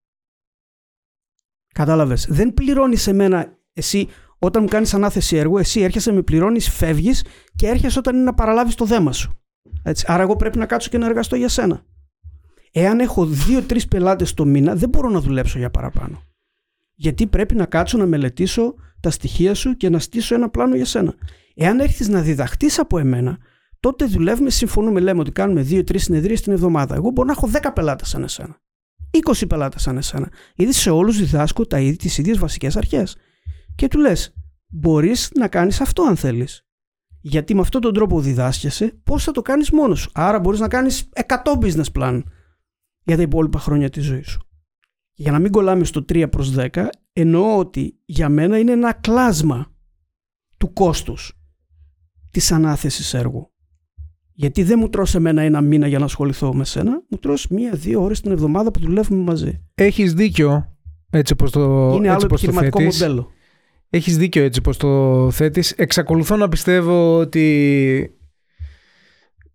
[1.74, 2.28] Κατάλαβες.
[2.30, 3.58] Δεν πληρώνεις εμένα.
[3.74, 4.08] Εσύ,
[4.39, 8.34] όταν μου κάνεις ανάθεση έργου, εσύ έρχεσαι, με πληρώνεις, φεύγεις και έρχεσαι όταν είναι να
[8.34, 9.40] παραλάβεις το δέμα σου.
[9.84, 10.06] Έτσι.
[10.08, 11.84] Άρα, εγώ πρέπει να κάτσω και να εργαστώ για σένα.
[12.71, 16.24] Εάν έχω δύο-τρεις πελάτες το μήνα, δεν μπορώ να δουλέψω για παραπάνω.
[16.93, 20.86] Γιατί πρέπει να κάτσω να μελετήσω τα στοιχεία σου και να στήσω ένα πλάνο για
[20.86, 21.15] σένα.
[21.56, 23.38] Εάν έρθεις να διδαχτείς από εμένα,
[23.80, 26.95] τότε δουλεύουμε, συμφωνούμε, λέμε ότι κάνουμε δύο-τρεις συνεδρίες την εβδομάδα.
[26.95, 28.62] Εγώ μπορώ να έχω 10 πελάτες σαν εσένα.
[29.12, 30.30] 20 πελάτες σαν εσένα.
[30.56, 33.15] Γιατί σε όλους διδάσκω τα ίδια, τις ίδιες βασικές αρχές.
[33.76, 34.34] Και του λες,
[34.67, 36.65] μπορείς να κάνεις αυτό αν θέλεις.
[37.21, 40.10] Γιατί με αυτόν τον τρόπο διδάσκεσαι, πώς θα το κάνεις μόνος σου.
[40.13, 42.21] Άρα μπορείς να κάνεις 100 business plan
[43.03, 44.41] για τα υπόλοιπα χρόνια της ζωής σου.
[45.13, 49.71] Για να μην κολλάμε στο 3 προς 10, εννοώ ότι για μένα είναι ένα κλάσμα
[50.57, 51.34] του κόστους
[52.31, 53.51] της ανάθεσης έργου.
[54.34, 58.01] Γιατί δεν μου τρως εμένα ένα μήνα για να ασχοληθώ με σένα, μου τρως μία-δύο
[58.03, 59.62] ώρες την εβδομάδα που δουλεύουμε μαζί.
[59.75, 60.75] Έχεις δίκιο
[61.10, 63.29] έτσι πως το Είναι άλλο επιχειρηματικό μοντέλο.
[63.93, 65.71] Έχεις δίκιο έτσι πως το θέτεις.
[65.71, 68.15] Εξακολουθώ να πιστεύω ότι...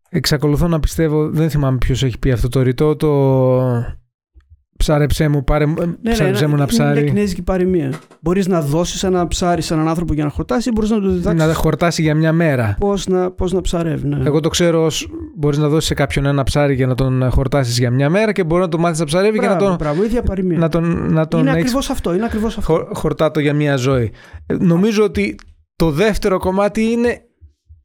[0.09, 3.09] Εξακολουθώ να πιστεύω, δεν θυμάμαι ποιος έχει πει αυτό το ρητό, το
[4.77, 6.91] Ψάρεψέ μου, πάρε, ναι, ψάρεψέ ναι, μου ένα ψάρι.
[6.91, 7.93] Είναι μια κινέζικη παροιμία.
[8.21, 11.11] Μπορείς να δώσεις ένα ψάρι σε έναν άνθρωπο για να χορτάσει ή μπορείς να του
[11.11, 11.47] διδάξεις.
[11.47, 12.77] Να χορτάσει για μια μέρα.
[12.81, 14.09] Πώς να, πώς να ψαρεύει.
[14.09, 14.27] Ναι.
[14.27, 14.91] Εγώ το ξέρω
[15.37, 18.45] μπορείς να δώσεις σε κάποιον ένα ψάρι για να τον χορτάσεις για μια μέρα και
[18.45, 19.77] μπορεί να το μάθεις να ψαρεύει μπράβο, και να τον.
[19.79, 20.59] Μπράβο, ίδια παροιμία.
[20.59, 22.15] Να τον, να τον είναι ακριβώς αυτό.
[22.15, 22.89] Είναι ακριβώς αυτό.
[22.93, 24.13] χορτάτο για μια ζωή.
[24.47, 25.35] Ε, νομίζω ότι
[25.77, 27.21] το δεύτερο κομμάτι είναι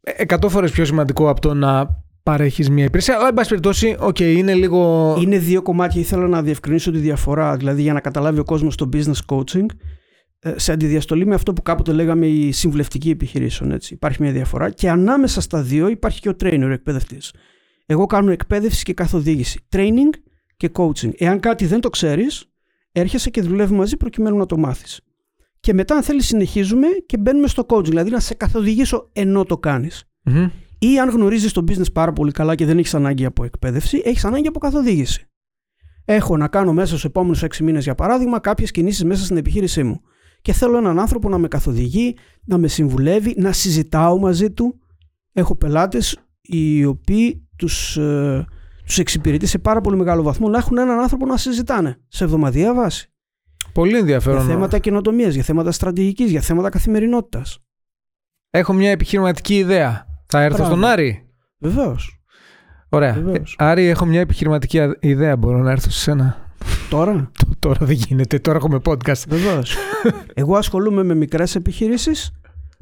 [0.01, 3.15] εκατό φορές πιο σημαντικό από το να παρέχεις μια υπηρεσία.
[3.15, 5.15] Αλλά, εν πάση περιπτώσει, okay, είναι λίγο.
[5.21, 6.01] Είναι δύο κομμάτια.
[6.01, 7.57] Ήθελα να διευκρινίσω τη διαφορά.
[7.57, 9.65] Δηλαδή, για να καταλάβει ο κόσμος το business coaching,
[10.39, 13.71] ε, σε αντιδιαστολή με αυτό που κάποτε λέγαμε η συμβουλευτική επιχειρήσεων.
[13.71, 13.93] Έτσι.
[13.93, 14.69] Υπάρχει μια διαφορά.
[14.69, 17.17] Και ανάμεσα στα δύο υπάρχει και ο trainer, ο εκπαιδευτή.
[17.85, 19.65] Εγώ κάνω εκπαίδευση και καθοδήγηση.
[19.71, 20.19] Training
[20.57, 21.11] και coaching.
[21.17, 22.45] Εάν κάτι δεν το ξέρεις,
[22.91, 25.01] έρχεσαι και δουλεύουμε μαζί προκειμένου να το μάθεις.
[25.59, 27.83] Και μετά, αν θέλεις, συνεχίζουμε και μπαίνουμε στο coaching.
[27.85, 30.03] Δηλαδή, να σε καθοδηγήσω ενώ το κάνεις.
[30.25, 30.49] Mm-hmm.
[30.83, 34.25] Ή αν γνωρίζεις το business πάρα πολύ καλά και δεν έχεις ανάγκη από εκπαίδευση, έχεις
[34.25, 35.25] ανάγκη από καθοδήγηση.
[36.05, 39.83] Έχω να κάνω μέσα στους επόμενους 6 μήνες, για παράδειγμα, κάποιες κινήσεις μέσα στην επιχείρησή
[39.83, 40.01] μου.
[40.41, 42.15] Και θέλω έναν άνθρωπο να με καθοδηγεί,
[42.45, 44.79] να με συμβουλεύει, να συζητάω μαζί του.
[45.33, 48.45] Έχω πελάτες οι οποίοι τους ε,
[48.91, 52.73] τους εξυπηρετεί σε πάρα πολύ μεγάλο βαθμό να έχουν έναν άνθρωπο να συζητάνε σε εβδομαδιαία
[52.73, 53.11] βάση.
[53.73, 54.45] Πολύ ενδιαφέρον.
[54.45, 57.59] Για θέματα καινοτομίας, για θέματα στρατηγικής, για θέματα καθημερινότητας.
[58.49, 60.10] Έχω μια επιχειρηματική ιδέα.
[60.31, 60.71] Θα έρθω Μπράβο.
[60.75, 61.25] στον Άρη.
[61.59, 62.19] Βεβαίως.
[62.89, 63.13] Ωραία.
[63.13, 63.55] Βεβαίως.
[63.59, 65.37] Ε, Άρη, έχω μια επιχειρηματική α- ιδέα.
[65.37, 66.37] Μπορώ να έρθω σε σένα.
[66.89, 68.39] Τώρα; Το- Τώρα δεν γίνεται.
[68.39, 69.23] Τώρα έχουμε podcast.
[69.27, 69.75] Βεβαίως.
[70.33, 72.31] Εγώ ασχολούμαι με μικρές επιχειρήσεις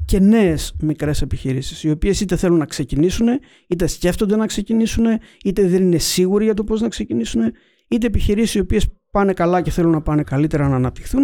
[0.04, 3.26] και νέες μικρές επιχειρήσεις, οι οποίες είτε θέλουν να ξεκινήσουν,
[3.68, 5.04] είτε σκέφτονται να ξεκινήσουν,
[5.44, 7.42] είτε δεν είναι σίγουροι για το πώς να ξεκινήσουν,
[7.88, 11.22] είτε επιχειρήσεις οι οποίες πάνε καλά και θέλουν να πάνε καλύτερα να αναπτυχθούν,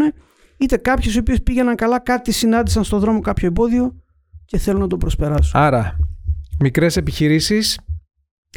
[0.58, 3.94] είτε κάποιες οι οποίες πήγαιναν καλά, κάτι συνάντησαν στον δρόμο κάποιο εμπόδιο
[4.44, 5.60] και θέλουν να το προσπεράσουν.
[5.60, 5.96] Άρα,
[6.61, 7.79] μικρές επιχειρήσεις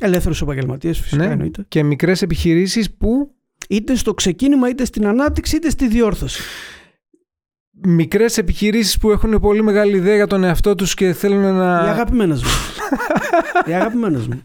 [0.01, 1.31] Ελεύθερους επαγγελματίες, φυσικά Ναι.
[1.31, 1.65] εννοείται.
[1.67, 3.33] και μικρές επιχειρήσεις που
[3.69, 6.41] Είτε στο ξεκίνημα, είτε στην ανάπτυξη, είτε στη διόρθωση.
[7.87, 11.79] μικρές επιχειρήσεις που έχουν πολύ μεγάλη ιδέα για τον εαυτό τους και θέλουν Οι να...
[11.79, 12.49] αγαπημένες μου.
[13.65, 14.41] Οι αγαπημένες μου.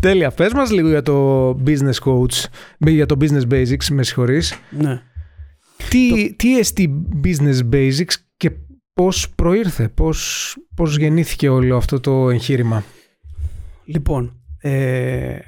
[0.00, 0.30] Τέλεια.
[0.30, 2.44] Πες μας λίγο για το business coach,
[2.78, 4.54] για το business basics, με συγχωρείς.
[4.70, 5.00] Ναι.
[5.90, 8.25] Τι, τι εστί business basics και
[8.96, 12.84] πώς προήρθε, πώς, πώς γεννήθηκε όλο αυτό το εγχείρημα;
[13.84, 15.38] Λοιπόν, ε,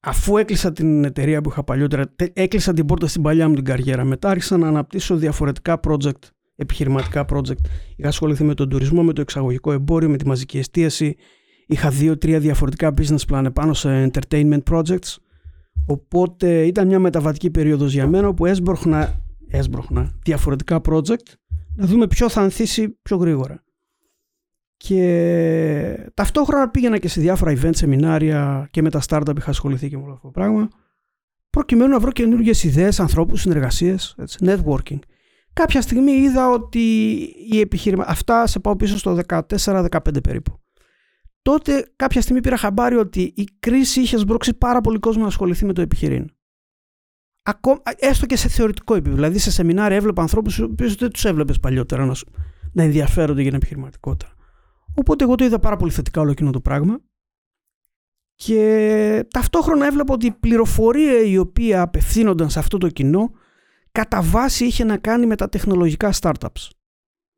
[0.00, 3.64] αφού έκλεισα την εταιρεία που είχα παλιότερα, τε- έκλεισα την πόρτα στην παλιά μου την
[3.64, 4.04] καριέρα.
[4.04, 6.22] Μετά άρχισα να αναπτύσσω διαφορετικά project,
[6.56, 7.64] επιχειρηματικά project.
[7.96, 11.16] Είχα ασχοληθεί με τον τουρισμό, με το εξαγωγικό εμπόριο, με τη μαζική εστίαση.
[11.66, 15.16] Είχα δύο-τρία διαφορετικά business plan πάνω σε entertainment projects.
[15.86, 21.32] Οπότε ήταν μια μεταβατική περίοδος για μένα όπου έσπρωχνα, έσπρωχνα διαφορετικά project
[21.78, 23.64] να δούμε ποιο θα ανθίσει πιο γρήγορα.
[24.76, 29.96] Και ταυτόχρονα πήγαινα και σε διάφορα event, σεμινάρια και με τα startup είχα ασχοληθεί και
[29.96, 30.68] με όλο αυτό το πράγμα.
[31.50, 34.98] Προκειμένου να βρω καινούργιες ιδέες, ανθρώπους, συνεργασίες, networking.
[35.52, 37.14] Κάποια στιγμή είδα ότι
[37.50, 38.04] η επιχείρημα.
[38.06, 40.60] Αυτά σε πάω πίσω στο 14-15 περίπου.
[41.42, 45.64] Τότε κάποια στιγμή πήρα χαμπάρι ότι η κρίση είχε σμπρώξει πάρα πολύ κόσμο να ασχοληθεί
[45.64, 46.30] με το επιχειρήν.
[47.48, 49.14] Ακόμα, έστω και σε θεωρητικό επίπεδο.
[49.14, 52.32] Δηλαδή σε σεμινάρια έβλεπα ανθρώπους του οποίου δεν τους έβλεπες παλιότερα να, σου-
[52.72, 54.32] να ενδιαφέρονται για την επιχειρηματικότητα.
[54.94, 57.00] Οπότε εγώ το είδα πάρα πολύ θετικά όλο εκείνο το πράγμα
[58.34, 63.30] και ταυτόχρονα έβλεπα ότι η πληροφορία η οποία απευθύνονταν σε αυτό το κοινό
[63.92, 66.68] κατά βάση είχε να κάνει με τα τεχνολογικά startups.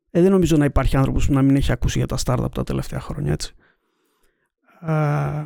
[0.09, 2.63] Ε, δεν νομίζω να υπάρχει άνθρωπος που να μην έχει ακούσει για τα startup τα
[2.63, 3.55] τελευταία χρόνια, έτσι.
[4.79, 5.39] Α,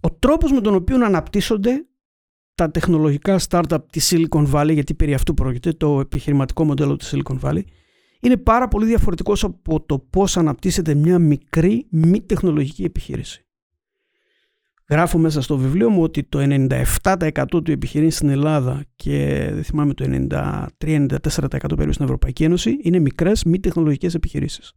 [0.00, 1.84] ο τρόπος με τον οποίο αναπτύσσονται
[2.60, 7.38] τα τεχνολογικά startup της Silicon Valley, γιατί περί αυτού πρόκειται, το επιχειρηματικό μοντέλο της Silicon
[7.40, 7.62] Valley,
[8.20, 13.44] είναι πάρα πολύ διαφορετικός από το πώς αναπτύσσεται μια μικρή μη τεχνολογική επιχείρηση.
[14.90, 19.94] Γράφω μέσα στο βιβλίο μου ότι το 97% του επιχειρήν στην Ελλάδα και δεν θυμάμαι
[19.94, 20.68] το 93-94%
[21.76, 24.72] περίπου στην Ευρωπαϊκή Ένωση είναι μικρές μη τεχνολογικές επιχειρήσεις.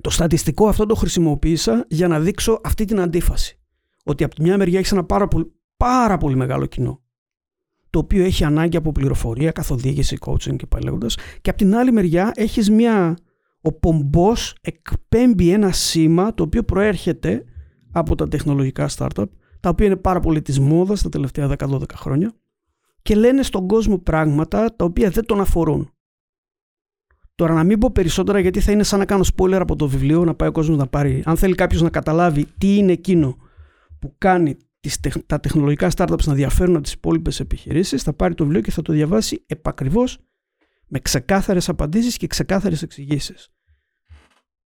[0.00, 3.56] Το στατιστικό αυτό το χρησιμοποίησα για να δείξω αυτή την αντίφαση.
[4.04, 5.52] Ότι από τη μια μεριά έχεις ένα πάρα πολύ,
[5.82, 7.02] πάρα πολύ μεγάλο κοινό
[7.90, 11.16] το οποίο έχει ανάγκη από πληροφορία, καθοδήγηση, coaching και πάλι λέγοντας.
[11.40, 13.16] Και από την άλλη μεριά έχεις μια...
[13.60, 17.44] Ο πομπός εκπέμπει ένα σήμα το οποίο προέρχεται
[17.92, 19.24] από τα τεχνολογικά startup,
[19.60, 22.32] τα οποία είναι πάρα πολύ της μόδας τα τελευταία 10-12 χρόνια
[23.02, 25.90] και λένε στον κόσμο πράγματα τα οποία δεν τον αφορούν.
[27.34, 30.24] Τώρα να μην πω περισσότερα γιατί θα είναι σαν να κάνω spoiler από το βιβλίο,
[30.24, 31.22] να πάει ο κόσμος να πάρει.
[31.24, 33.36] Αν θέλει κάποιος να καταλάβει τι είναι εκείνο
[33.98, 38.34] που κάνει τις, τεχ- τα τεχνολογικά startups να διαφέρουν από τις υπόλοιπες επιχειρήσεις, θα πάρει
[38.34, 40.18] το βιβλίο και θα το διαβάσει επακριβώς
[40.86, 43.48] με ξεκάθαρες απαντήσεις και ξεκάθαρες εξηγήσεις.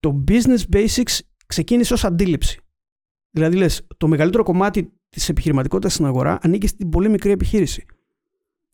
[0.01, 2.61] Το business basics ξεκίνησε ως αντίληψη.
[3.31, 7.85] Δηλαδή λες, το μεγαλύτερο κομμάτι της επιχειρηματικότητας στην αγορά ανήκει στην πολύ μικρή επιχείρηση,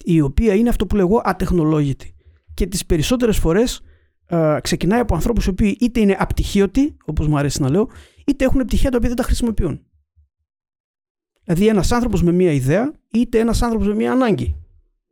[0.04, 2.14] η οποία είναι αυτό που λέγω ατεχνολόγητη.
[2.54, 3.80] Και τις περισσότερες φορές
[4.26, 7.88] ε, ξεκινάει από ανθρώπους οι οποίοι είτε είναι απτυχίωτοι, όπως μου αρέσει να λέω,
[8.26, 9.86] είτε έχουν πτυχία τα οποία δεν τα χρησιμοποιούν.
[11.44, 14.56] Δηλαδή ένας άνθρωπος με μία ιδέα, είτε ένας άνθρωπος με μία ανάγκη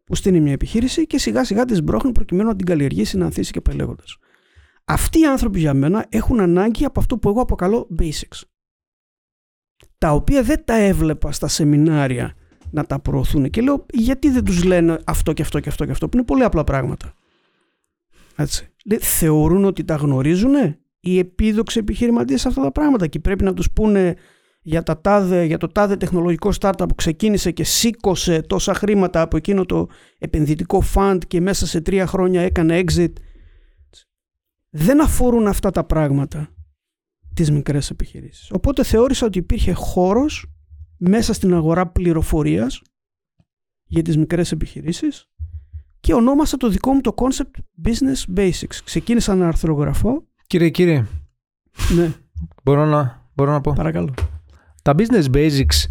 [0.05, 3.53] που στείνει μια επιχείρηση και σιγά σιγά τη μπρόχνει προκειμένου να την καλλιεργήσει, να ανθίσει
[3.53, 4.05] και παλαιόγοντα.
[4.85, 8.43] Αυτοί οι άνθρωποι για μένα έχουν ανάγκη από αυτό που εγώ αποκαλώ basics.
[9.99, 12.35] Τα οποία δεν τα έβλεπα στα σεμινάρια
[12.71, 15.91] να τα προωθούν και λέω γιατί δεν τους λένε αυτό και αυτό και αυτό και
[15.91, 17.15] αυτό που είναι πολύ απλά πράγματα.
[18.37, 18.69] Έτσι.
[18.85, 20.55] Λέει, θεωρούν ότι τα γνωρίζουν
[21.01, 24.17] οι επίδοξοι επιχειρηματίες αυτά τα πράγματα και πρέπει να τους πούνε
[24.63, 29.37] για, τα τάδε, για το τάδε τεχνολογικό startup που ξεκίνησε και σήκωσε τόσα χρήματα από
[29.37, 33.13] εκείνο το επενδυτικό fund και μέσα σε τρία χρόνια έκανε exit.
[34.71, 36.49] Δεν αφορούν αυτά τα πράγματα
[37.35, 38.51] τις μικρές επιχειρήσεις.
[38.51, 40.47] Οπότε θεώρησα ότι υπήρχε χώρος
[40.97, 42.83] μέσα στην αγορά πληροφορίας
[43.85, 45.29] για τις μικρές επιχειρήσεις
[46.01, 48.77] και ονόμασα το δικό μου το concept Business Basics.
[48.85, 50.25] Ξεκίνησα να αρθρογραφώ.
[50.47, 51.07] Κύριε, κύριε,
[51.97, 52.13] Ναι,
[52.63, 53.73] μπορώ να, μπορώ να πω.
[53.73, 54.15] παρακαλώ.
[54.91, 55.85] Τα business basics,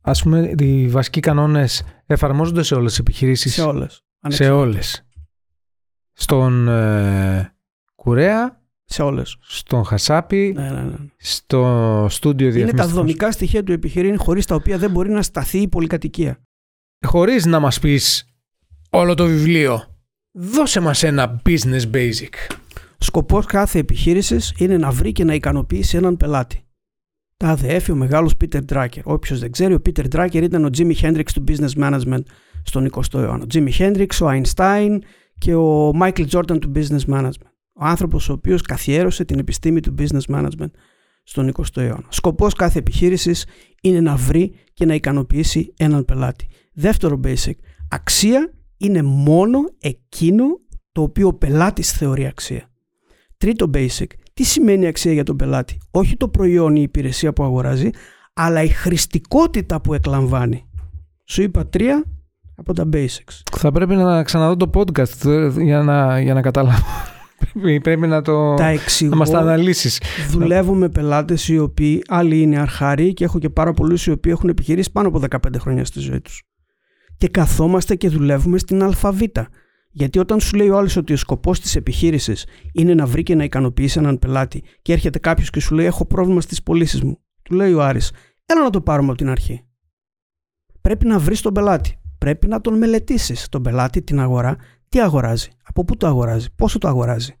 [0.00, 4.04] ας πούμε, οι βασικοί κανόνες εφαρμόζονται σε όλες τις επιχειρήσεις; Σε όλες.
[4.28, 5.06] Σε όλες.
[6.12, 7.54] Στον ε,
[7.94, 9.36] Κουρέα, σε όλες.
[9.40, 10.94] στον Χασάπη, Ναι, ναι, ναι.
[11.16, 13.04] στο στούντιο Είναι τα διαφημιστικών.
[13.04, 16.40] δομικά στοιχεία του επιχειρήν χωρίς τα οποία δεν μπορεί να σταθεί η πολυκατοικία.
[17.06, 18.24] Χωρίς να μας πεις
[18.90, 19.84] όλο το βιβλίο.
[20.32, 22.34] Δώσε μας ένα business basic.
[22.98, 26.64] Σκοπός κάθε επιχείρησης είναι να βρει και να ικανοποιήσει έναν πελάτη.
[27.40, 29.00] Τα αδέφει ο μεγάλος Peter Drucker.
[29.02, 32.22] Όποιος δεν ξέρει, ο Peter Drucker ήταν ο Jimmy Hendrix του business management
[32.62, 33.42] στον 20ο αιώνα.
[33.42, 34.98] Ο Jimmy Hendrix, ο Einstein
[35.38, 37.50] και ο Michael Jordan του business management.
[37.72, 40.70] Ο άνθρωπος ο οποίος καθιέρωσε την επιστήμη του business management
[41.22, 42.06] στον 20ο αιώνα.
[42.08, 43.46] Σκοπός κάθε επιχείρησης
[43.82, 46.46] είναι να βρει και να ικανοποιήσει έναν πελάτη.
[46.72, 47.54] Δεύτερο basic,
[47.88, 50.44] αξία είναι μόνο εκείνο
[50.92, 52.70] το οποίο ο πελάτης θεωρεί αξία.
[53.36, 54.06] Τρίτο basic,
[54.40, 57.90] τι σημαίνει αξία για τον πελάτη; Όχι το προϊόν ή η υπηρεσία που αγοράζει,
[58.32, 60.64] αλλά η χρηστικότητα που εκλαμβάνει.
[61.24, 62.04] Σου είπα τρία
[62.56, 63.42] από τα basics.
[63.56, 66.84] Θα πρέπει να ξαναδώ το podcast ε, για να, για να καταλάβω.
[67.52, 68.54] πρέπει, πρέπει να το...
[68.54, 69.16] Τα Να εξηγώ.
[69.16, 70.02] μας τα αναλύσεις.
[70.30, 74.32] Δουλεύω με πελάτες οι οποίοι άλλοι είναι αρχάροι και έχω και πάρα πολλούς οι οποίοι
[74.36, 76.42] έχουν επιχειρήσει πάνω από 15 χρόνια στη ζωή τους.
[77.16, 79.48] Και καθόμαστε και δουλεύουμε στην αλφαβήτα.
[79.90, 83.34] Γιατί όταν σου λέει ο άλλος ότι ο σκοπός της επιχείρησης είναι να βρει και
[83.34, 87.18] να ικανοποιήσει έναν πελάτη και έρχεται κάποιος και σου λέει έχω πρόβλημα στις πωλήσεις μου.
[87.42, 88.12] Του λέει ο Άρης
[88.46, 89.64] έλα να το πάρουμε από την αρχή.
[90.80, 91.98] Πρέπει να βρεις τον πελάτη.
[92.18, 93.48] Πρέπει να τον μελετήσεις.
[93.48, 94.56] Τον πελάτη, την αγορά,
[94.88, 97.34] τι αγοράζει, από πού το αγοράζει, πόσο το αγοράζει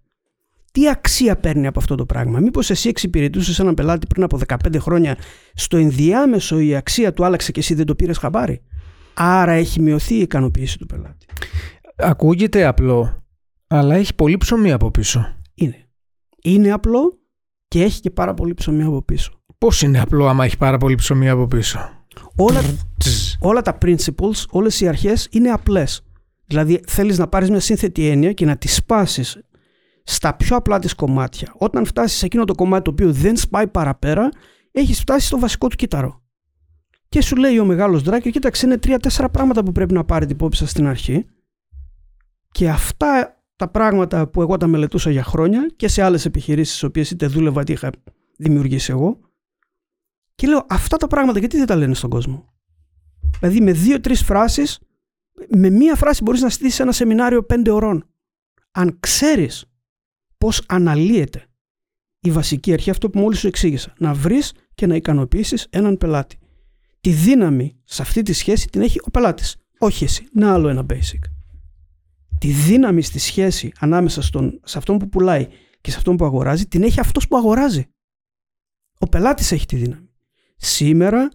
[0.72, 2.38] τι αξία παίρνει από αυτό το πράγμα.
[2.38, 5.16] Μήπως εσύ εξυπηρετούσες έναν πελάτη πριν από 15 χρόνια,
[5.54, 8.62] στο ενδιάμεσο η αξία του άλλαξε και εσύ δεν το πήρες χαμπάρι.
[9.14, 11.26] Άρα έχει μειωθεί η ικανοποίηση του πελάτη.
[12.02, 13.24] Ακούγεται απλό,
[13.66, 15.36] αλλά έχει πολύ ψωμί από πίσω.
[15.54, 15.88] Είναι.
[16.42, 17.18] Είναι απλό
[17.68, 19.32] και έχει και πάρα πολύ ψωμί από πίσω.
[19.58, 21.78] Πώς είναι απλό άμα έχει πάρα πολύ ψωμί από πίσω;
[22.36, 22.60] Όλα,
[22.98, 23.34] Τσζ.
[23.40, 26.02] όλα τα principles, όλες οι αρχές είναι απλές.
[26.46, 29.40] Δηλαδή θέλεις να πάρεις μια σύνθετη έννοια και να τη σπάσεις
[30.02, 31.54] στα πιο απλά της κομμάτια.
[31.58, 34.28] Όταν φτάσεις σε εκείνο το κομμάτι το οποίο δεν σπάει παραπέρα,
[34.72, 36.22] έχεις φτάσει στο βασικό του κύτταρο.
[37.08, 40.60] Και σου λέει ο μεγάλος Ντράκερ, κοίταξε είναι τρία-τέσσερα πράγματα που πρέπει να πάρετε υπόψη
[40.60, 41.26] σας στην αρχή
[42.52, 46.82] και αυτά τα πράγματα που εγώ τα μελετούσα για χρόνια και σε άλλες επιχειρήσεις τις
[46.82, 47.90] οποίες είτε δούλευα είτε είχα
[48.36, 49.20] δημιουργήσει εγώ
[50.34, 52.54] και λέω αυτά τα πράγματα γιατί δεν τα λένε στον κόσμο;
[53.38, 54.78] Δηλαδή με δύο-τρεις φράσεις,
[55.48, 58.04] με μία φράση μπορείς να στήσεις ένα σεμινάριο πέντε ωρών.
[58.70, 59.64] Αν ξέρεις
[60.38, 61.44] πώς αναλύεται
[62.20, 66.38] η βασική αρχή, αυτό που μόλις σου εξήγησα, να βρεις και να ικανοποιήσεις έναν πελάτη.
[67.00, 70.28] Τη δύναμη σε αυτή τη σχέση την έχει ο πελάτης, όχι εσύ.
[70.32, 71.39] Να άλλο ένα basic.
[72.40, 75.46] Τη δύναμη στη σχέση ανάμεσα στον, σε αυτόν που πουλάει
[75.80, 77.86] και σε αυτόν που αγοράζει, την έχει αυτός που αγοράζει.
[78.98, 80.08] Ο πελάτης έχει τη δύναμη.
[80.56, 81.28] Σήμερα,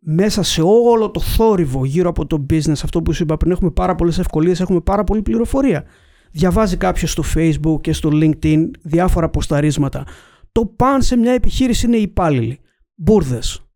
[0.00, 3.70] μέσα σε όλο το θόρυβο γύρω από το business, αυτό που σου είπα πριν, έχουμε
[3.70, 5.84] πάρα πολλές ευκολίες, έχουμε πάρα πολλή πληροφορία.
[6.30, 10.06] Διαβάζει κάποιος στο facebook και στο linkedin διάφορα ποσταρίσματα.
[10.52, 12.60] Το παν σε μια επιχείρηση είναι οι υπάλληλοι.
[12.94, 13.66] Μπούρδες.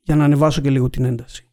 [0.00, 1.47] Για να ανεβάσω και λίγο την ένταση.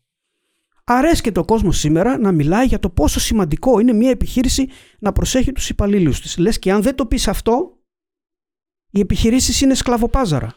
[0.87, 4.67] Αρέσκεται ο κόσμο σήμερα να μιλάει για το πόσο σημαντικό είναι μια επιχείρηση
[4.99, 6.37] να προσέχει τους υπαλλήλους της.
[6.37, 7.79] Λες και αν δεν το πεις αυτό,
[8.91, 10.55] οι επιχειρήσεις είναι σκλαβοπάζαρα.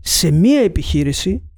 [0.00, 1.50] Σε μια επιχείρηση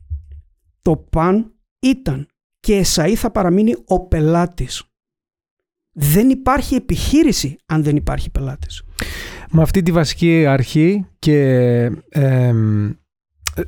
[0.83, 2.29] το παν ήταν
[2.61, 4.83] και εσαεί θα παραμείνει ο πελάτης.
[5.92, 8.83] Δεν υπάρχει επιχείρηση αν δεν υπάρχει πελάτης.
[9.51, 11.40] Με αυτή τη βασική αρχή και
[12.09, 12.55] ε,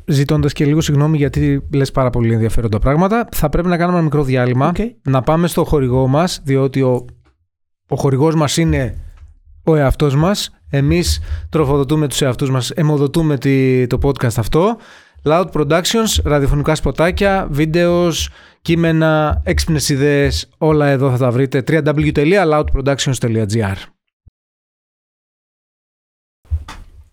[0.04, 4.04] ζητώντας και λίγο συγγνώμη γιατί λες πάρα πολύ ενδιαφέροντα πράγματα, θα πρέπει να κάνουμε ένα
[4.04, 4.76] μικρό διάλειμμα, Οκ.
[5.02, 7.04] να πάμε στο χορηγό μας, διότι ο,
[7.88, 8.94] ο χορηγός μας είναι
[9.64, 10.50] ο εαυτός μας.
[10.70, 14.76] Εμείς τροφοδοτούμε τους εαυτούς μας, αιμοδοτούμε τη, το podcast αυτό.
[15.24, 18.30] Loud Productions, ραδιοφωνικά σποτάκια, βίντεος,
[18.62, 21.62] κείμενα, έξυπνες ιδέες, όλα εδώ θα τα βρείτε.
[21.66, 23.99] www.loudproductions.gr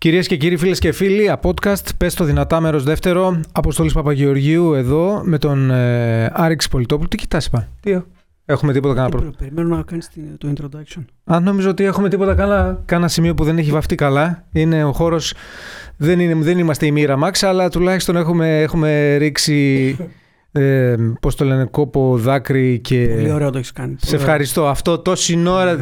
[0.08, 3.39] Κυρίες και κύριοι, φίλες και φίλοι, podcast, πες το δυνατά μέρος δεύτερο.
[3.52, 7.08] Αποστόλης Παπαγεωργίου εδώ με τον ε, Άρηξη Πολιτόπουλο.
[7.08, 8.00] Τι κοιτάς, είπα; Τι
[8.46, 9.36] έχουμε τίποτα κανένα πρόβλημα.
[9.38, 11.06] Περιμένω να κάνεις την- το introduction.
[11.24, 14.43] Αν νόμιζα ότι έχουμε τίποτα κανένα, κανένα σημείο που δεν έχει βαφτεί καλά.
[14.52, 15.20] Είναι ο χώρο.
[15.98, 19.96] Δεν, είναι, δεν είμαστε η μοίρα Μάξ, αλλά τουλάχιστον έχουμε, έχουμε ρίξει.
[20.52, 23.08] Ε, Πώς το λένε, κόπο, δάκρυ και.
[23.15, 23.96] Πολύ ωραίο το έχεις κάνει.
[24.00, 24.67] Σε ευχαριστώ.
[24.67, 25.82] Αυτό τόση ώρα,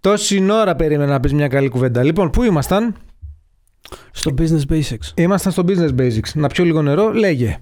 [0.00, 2.02] τόση ώρα περίμενα να πεις μια καλή κουβέντα.
[2.02, 2.94] Λοιπόν, πού ήμασταν;
[4.10, 5.12] Στο business basics.
[5.14, 6.32] Ήμασταν στο Business Basics.
[6.34, 7.58] Να πιω λίγο νερό, λέγε.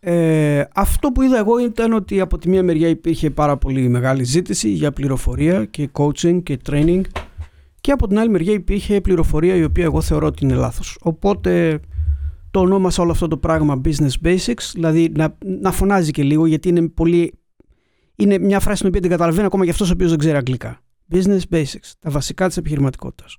[0.00, 4.24] Ε, αυτό που είδα εγώ ήταν ότι από τη μία μεριά υπήρχε πάρα πολύ μεγάλη
[4.24, 7.00] ζήτηση για πληροφορία και coaching και training
[7.80, 10.98] και από την άλλη μεριά υπήρχε πληροφορία η οποία εγώ θεωρώ ότι είναι λάθος.
[11.00, 11.80] Οπότε
[12.50, 16.46] το το ονόμασα όλο αυτό το πράγμα business basics, δηλαδή να, να φωνάζει και λίγο
[16.46, 17.32] γιατί είναι πολύ...
[18.16, 20.80] Είναι μια φράση την οποία την καταλαβαίνει ακόμα και αυτός ο οποίος δεν ξέρει αγγλικά.
[21.12, 23.36] Business basics, τα βασικά της επιχειρηματικότητας.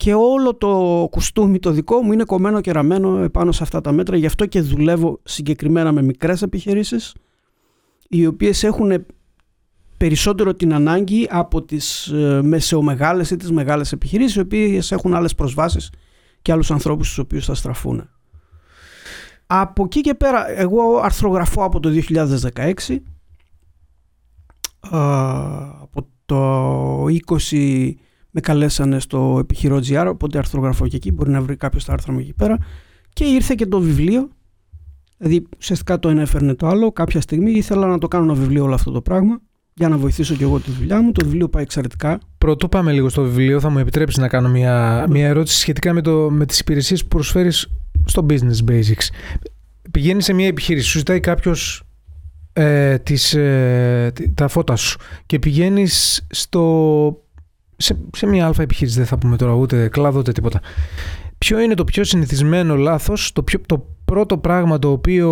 [0.00, 3.92] Και όλο το κουστούμι το δικό μου είναι κομμένο και ραμμένο επάνω σε αυτά τα
[3.92, 7.14] μέτρα, γι' αυτό και δουλεύω συγκεκριμένα με μικρές επιχειρήσεις,
[8.08, 9.06] οι οποίες έχουν
[9.96, 15.34] περισσότερο την ανάγκη από τις ε, μεσαιομεγάλες ή τις μεγάλες επιχειρήσεις, οι οποίες έχουν άλλες
[15.34, 15.90] προσβάσεις
[16.42, 18.08] και άλλους ανθρώπους στους οποίους θα στραφούν.
[19.46, 23.02] Από εκεί και πέρα, εγώ αρθρογραφώ από το 2016,
[25.80, 27.94] από το 20
[28.38, 32.12] με καλέσανε στο επιχειρό GR, οπότε αρθρογραφώ και εκεί, μπορεί να βρει κάποιος τα άρθρα
[32.12, 32.58] μου εκεί πέρα
[33.12, 34.28] και ήρθε και το βιβλίο,
[35.16, 38.64] δηλαδή ουσιαστικά το ένα έφερνε το άλλο, κάποια στιγμή ήθελα να το κάνω ένα βιβλίο
[38.64, 39.40] όλο αυτό το πράγμα
[39.74, 41.12] για να βοηθήσω και εγώ τη δουλειά μου.
[41.12, 42.18] Το βιβλίο πάει εξαιρετικά.
[42.38, 46.00] Πρωτού πάμε λίγο στο βιβλίο, θα μου επιτρέψεις να κάνω μια, μια ερώτηση σχετικά με,
[46.00, 47.70] το, με τις υπηρεσίες που προσφέρεις
[48.04, 49.08] στο Business Basics.
[49.90, 51.82] Πηγαίνεις σε μια επιχείρηση, σου ζητάει κάποιος
[52.52, 52.98] ε,
[53.34, 57.27] ε, τα φώτα σου και πηγαίνεις στο,
[57.80, 60.60] σε, σε μια αλφα επιχείρηση, δεν θα πούμε τώρα ούτε κλάδο ούτε τίποτα.
[61.38, 65.30] Ποιο είναι το πιο συνηθισμένο λάθος, το, πιο, το πρώτο πράγμα το οποίο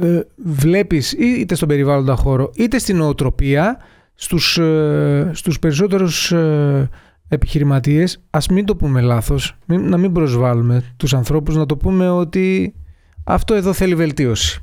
[0.00, 3.78] ε, βλέπεις είτε στον περιβάλλοντα χώρο είτε στην οτροπία
[4.14, 6.88] στους, ε, στους περισσότερους ε,
[7.28, 12.74] επιχειρηματίες ας μην το πούμε λάθος να μην προσβάλλουμε τους ανθρώπους να το πούμε ότι
[13.24, 14.60] αυτό εδώ θέλει βελτίωση.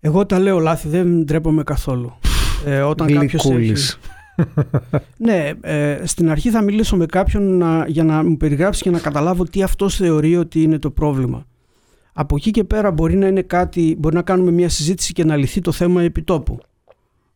[0.00, 2.12] Εγώ τα λέω λάθη δεν ντρέπομαι καθόλου.
[2.64, 3.74] Ε, όταν κάποιος έχει...
[5.16, 9.44] ναι, ε, στην αρχή θα μιλήσω με κάποιον για να μου περιγράψει και να καταλάβω
[9.44, 11.46] τι αυτός θεωρεί ότι είναι το πρόβλημα
[12.12, 15.36] από εκεί και πέρα μπορεί να είναι κάτι, μπορεί να κάνουμε μια συζήτηση και να
[15.36, 16.58] λυθεί το θέμα επιτόπου.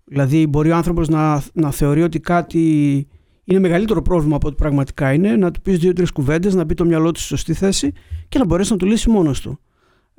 [0.04, 3.06] Δηλαδή μπορεί ο άνθρωπος να, να θεωρεί ότι κάτι
[3.44, 6.84] είναι μεγαλύτερο πρόβλημα από ό,τι πραγματικά είναι, να του πεις δύο-τρεις κουβέντες, να μπει το
[6.84, 7.92] μυαλό του στη σωστή θέση
[8.28, 9.58] και να μπορέσει να το λύσει μόνος του.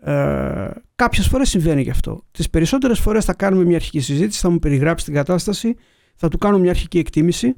[0.02, 2.24] Ε, Κάποιες φορές συμβαίνει και αυτό.
[2.32, 5.76] Τις περισσότερες φορές θα κάνουμε μια αρχική συζήτηση, θα μου περιγράψει την κατάσταση,
[6.20, 7.56] θα του κάνω μια αρχική εκτίμηση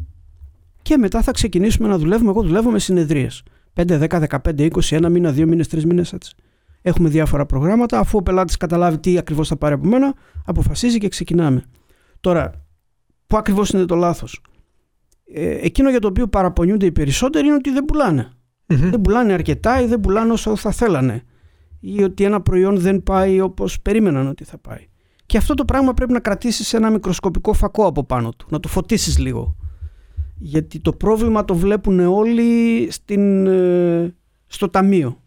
[0.81, 2.29] και μετά θα ξεκινήσουμε να δουλεύουμε.
[2.29, 3.43] Εγώ δουλεύω με συνεδρίες.
[3.73, 6.35] 5, 10, 15, 20, ένα μήνα, δύο μήνες, τρεις μήνες έτσι.
[6.81, 7.99] Έχουμε διάφορα προγράμματα.
[7.99, 10.13] Αφού ο πελάτης καταλάβει τι ακριβώς θα πάρει από μένα,
[10.45, 11.63] αποφασίζει και ξεκινάμε.
[12.19, 12.65] Τώρα,
[13.27, 14.41] πού ακριβώς είναι το λάθος;
[15.33, 18.31] Ε, εκείνο για το οποίο παραπονιούνται οι περισσότεροι είναι ότι δεν πουλανε
[18.65, 21.23] Δεν πουλάνε αρκετά ή δεν πουλάνε όσο θα θέλανε.
[21.79, 24.87] Ή ότι ένα προϊόν δεν πάει όπως περίμεναν ότι θα πάει.
[25.29, 28.67] Και αυτό το πράγμα πρέπει να κρατήσεις ένα μικροσκοπικό φακό από πάνω του, να το
[28.67, 29.55] φωτίσεις λίγο.
[30.37, 34.15] Γιατί το πρόβλημα το βλέπουν όλοι στην, ε,
[34.47, 35.21] στο ταμείο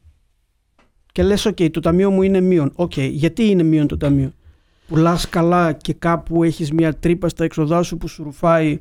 [1.13, 2.73] και λες ok το ταμείο μου είναι μείον.
[2.75, 4.33] Οκ, γιατί είναι μείον το ταμείο;
[4.89, 8.81] Πουλάς καλά και κάπου έχεις μια τρύπα στα έξοδά σου που σου ρουφάει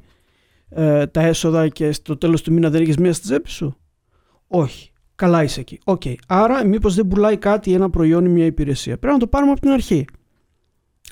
[0.70, 3.78] ε, τα έσοδα και στο τέλος του μήνα δεν έχεις μία στη τσέπη σου;
[4.48, 4.92] Όχι.
[5.16, 5.80] Καλά είσαι εκεί.
[5.84, 6.02] Οκ.
[6.28, 8.98] Άρα μήπως δεν πουλάει κάτι ένα προϊόν ή μια υπηρεσία.
[8.98, 10.06] Πρέπει να το πάρουμε από την αρχή.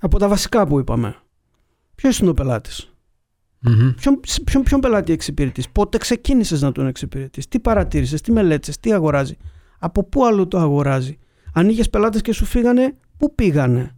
[0.02, 1.16] Από τα βασικά που είπαμε.
[1.96, 2.94] Ποιος είναι ο πελάτης;
[3.68, 3.94] Mm-hmm.
[3.96, 8.94] Ποιον, ποιον, ποιον πελάτη εξυπηρετείς, πότε ξεκίνησες να τον εξυπηρετείς, τι παρατήρησες, τι μελέτησε, τι
[8.94, 9.38] αγοράζει;
[9.80, 11.18] Από πού άλλο το αγοράζει;
[11.54, 13.96] Αν είχες πελάτες και σου φύγανε, πού πήγανε;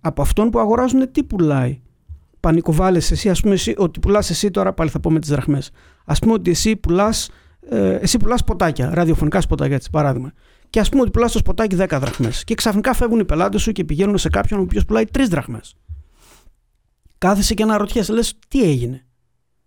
[0.00, 1.80] Από αυτόν που αγοράζουν, τι πουλάει;
[2.40, 5.70] Πανικοβάλλει εσύ, ας πούμε, εσύ, ότι πουλάς εσύ τώρα, πάλι θα πω με τις δραχμές.
[6.04, 7.30] Α πούμε ότι εσύ πουλάς
[7.70, 10.32] ε, εσύ πουλάς σποτάκια, ραδιοφωνικά σποτάκια, έτσι παράδειγμα.
[10.70, 12.44] Και ας πούμε ότι πουλάς το σποτάκι 10 δραχμές.
[12.44, 15.74] Και ξαφνικά φεύγουν οι πελάτες σου και πηγαίνουν σε κάποιον ο οποίος πουλάει 3 δραχμές.
[17.18, 19.06] Κάθεσαι και αναρωτιέσαι, λες, τι έγινε;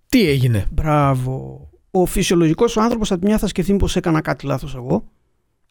[0.09, 1.69] Τι έγινε; Μπράβο.
[1.91, 5.05] Ο φυσιολογικός άνθρωπος από τη μια θα σκεφτεί πω έκανα κάτι λάθος εγώ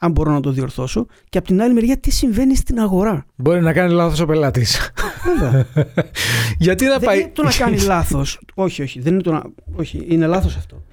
[0.02, 1.06] αν μπορώ να το διορθώσω.
[1.28, 4.90] Και από την άλλη μεριά, τι συμβαίνει στην αγορά; Μπορεί να κάνει λάθος ο πελάτης.
[6.58, 8.40] Γιατί να δεν πάει; Δεν είναι το να κάνει λάθος.
[8.54, 9.00] όχι, όχι.
[9.00, 9.42] Δεν είναι, το να...
[9.76, 10.84] όχι, είναι λάθος αυτό.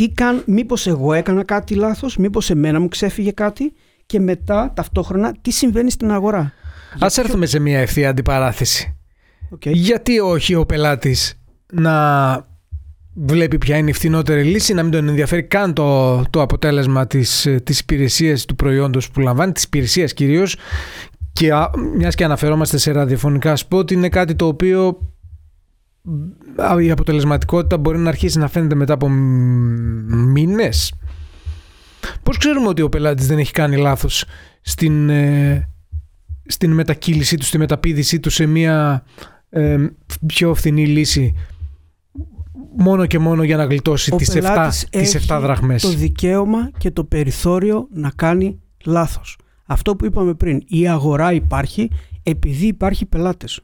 [0.00, 0.42] Τι καν...
[0.46, 3.72] Μήπως εγώ έκανα κάτι λάθος, μήπως εμένα μου ξέφυγε κάτι
[4.06, 6.52] και μετά ταυτόχρονα τι συμβαίνει στην αγορά;
[6.98, 8.96] Ας έρθουμε σε μια ευθεία αντιπαράθεση.
[9.54, 9.72] Okay.
[9.72, 11.40] Γιατί όχι ο πελάτης
[11.72, 12.48] να
[13.14, 17.48] βλέπει ποια είναι η φθηνότερη λύση, να μην τον ενδιαφέρει καν το, το αποτέλεσμα της,
[17.64, 20.56] της υπηρεσίας του προϊόντος που λαμβάνει, της υπηρεσίας κυρίως
[21.32, 21.50] και
[21.96, 24.98] μιας και αναφερόμαστε σε ραδιοφωνικά σποτ είναι κάτι το οποίο
[26.80, 29.08] η αποτελεσματικότητα μπορεί να αρχίσει να φαίνεται μετά από
[30.08, 30.94] μήνες.
[32.22, 34.24] Πώς ξέρουμε ότι ο πελάτης δεν έχει κάνει λάθος
[34.60, 35.68] στην, ε,
[36.46, 39.04] στην μετακύλησή του, στη μεταπίδησή του σε μια
[39.50, 39.86] ε,
[40.26, 41.34] πιο φθηνή λύση
[42.76, 45.82] μόνο και μόνο για να γλιτώσει τις 7, τις 7 δραχμές.
[45.82, 49.38] το δικαίωμα και το περιθώριο να κάνει λάθος.
[49.66, 51.90] Αυτό που είπαμε πριν, η αγορά υπάρχει
[52.22, 53.60] επειδή υπάρχει πελάτες.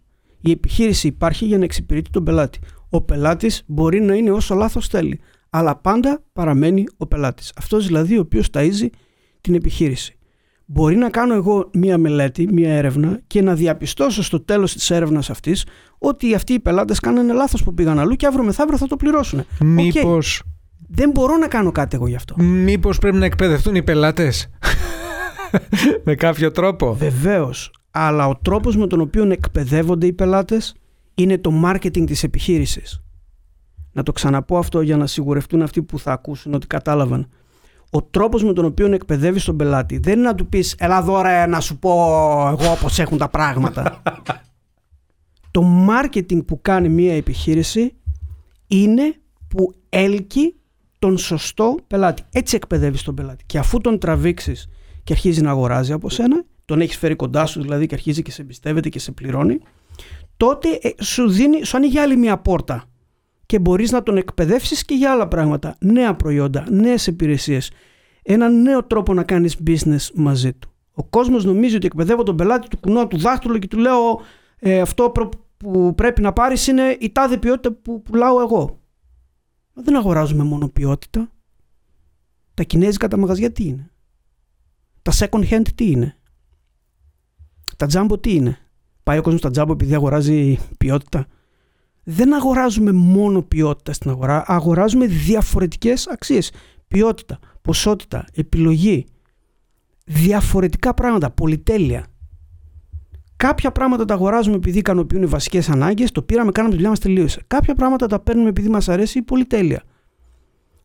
[0.46, 2.58] Η επιχείρηση υπάρχει για να εξυπηρετεί τον πελάτη.
[2.90, 5.20] Ο πελάτης μπορεί να είναι όσο λάθος θέλει,
[5.50, 7.52] αλλά πάντα παραμένει ο πελάτης.
[7.56, 8.86] Αυτός δηλαδή ο οποίος ταΐζει
[9.40, 10.18] την επιχείρηση.
[10.64, 15.30] Μπορεί να κάνω εγώ μία μελέτη, μία έρευνα και να διαπιστώσω στο τέλος της έρευνας
[15.30, 15.66] αυτής
[15.98, 19.44] ότι αυτοί οι πελάτες κάνανε λάθος που πήγαν αλλού και αύριο μεθαύριο θα το πληρώσουν.
[19.60, 20.42] Μήπως,
[20.88, 22.42] Δεν μπορώ να κάνω κάτι εγώ γι' αυτό.
[22.42, 24.50] μήπως πρέπει να εκπαιδευτούν οι πελάτες;
[26.04, 27.70] Με κάποιο τρόπο; Βεβαίως.
[27.98, 30.74] Αλλά ο τρόπος με τον οποίο εκπαιδεύονται οι πελάτες
[31.14, 33.02] είναι το marketing της επιχείρησης.
[33.92, 37.28] Να το ξαναπώ αυτό για να σιγουρευτούν αυτοί που θα ακούσουν ότι κατάλαβαν.
[37.90, 41.46] Ο τρόπος με τον οποίο εκπαιδεύεις τον πελάτη δεν είναι να του πεις «Ελά δώρα
[41.46, 41.90] να σου πω
[42.48, 44.02] εγώ πώς έχουν τα πράγματα».
[45.50, 47.94] το marketing που κάνει μια επιχείρηση
[48.66, 49.14] είναι
[49.48, 50.54] που έλκει
[50.98, 52.22] τον σωστό πελάτη.
[52.30, 53.44] Έτσι εκπαιδεύεις τον πελάτη.
[53.46, 54.68] Και αφού τον τραβήξεις
[55.04, 58.30] και αρχίζεις να αγοράζει από σένα, τον έχεις φέρει κοντά σου δηλαδή και αρχίζει και
[58.30, 59.60] σε εμπιστεύεται και σε πληρώνει,
[60.36, 62.84] τότε ε, σου, δίνει, σου ανοίγει άλλη μια πόρτα
[63.46, 65.76] και μπορείς να τον εκπαιδεύσεις και για άλλα πράγματα.
[65.80, 67.70] Νέα προϊόντα, νέες υπηρεσίες.
[68.22, 70.70] Ένα νέο τρόπο να κάνεις business μαζί του.
[70.92, 74.20] Ο κόσμος νομίζει ότι εκπαιδεύω τον πελάτη του κουνώ του δάχτυλο και του λέω
[74.58, 75.12] ε, αυτό
[75.56, 78.80] που πρέπει να πάρεις είναι η τάδε ποιότητα που πουλάω εγώ.
[79.72, 81.30] Μα δεν αγοράζουμε μόνο ποιότητα.
[82.54, 83.90] Τα κινέζικα τα μαγαζιά τι είναι;
[85.02, 86.16] Τα second hand τι είναι;
[87.76, 88.58] Τα τζάμπο τι είναι;
[89.02, 91.26] Πάει ο κόσμος στα τζάμπο επειδή αγοράζει ποιότητα.
[92.04, 96.52] Δεν αγοράζουμε μόνο ποιότητα στην αγορά, αγοράζουμε διαφορετικές αξίες.
[96.88, 99.06] Ποιότητα, ποσότητα, επιλογή,
[100.04, 102.06] διαφορετικά πράγματα, πολυτέλεια.
[103.36, 107.00] Κάποια πράγματα τα αγοράζουμε επειδή ικανοποιούν οι βασικές ανάγκες, το πήραμε, κάναμε τη δουλειά μας,
[107.00, 107.42] τελείωσε.
[107.46, 109.82] Κάποια πράγματα τα παίρνουμε επειδή μας αρέσει η πολυτέλεια.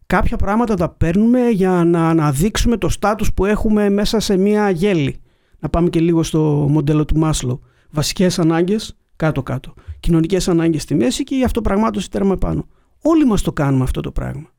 [0.05, 5.20] Κάποια πράγματα τα παίρνουμε για να αναδείξουμε το στάτους που έχουμε μέσα σε μια γέλη.
[5.61, 7.61] Να πάμε και λίγο στο μοντέλο του Μάσλο.
[7.89, 9.73] Βασικές ανάγκες κάτω-κάτω.
[9.99, 12.67] Κοινωνικές ανάγκες στη μέση και η αυτοπραγμάτωση τέρμα πάνω.
[13.01, 14.49] Όλοι μας το κάνουμε αυτό το πράγμα.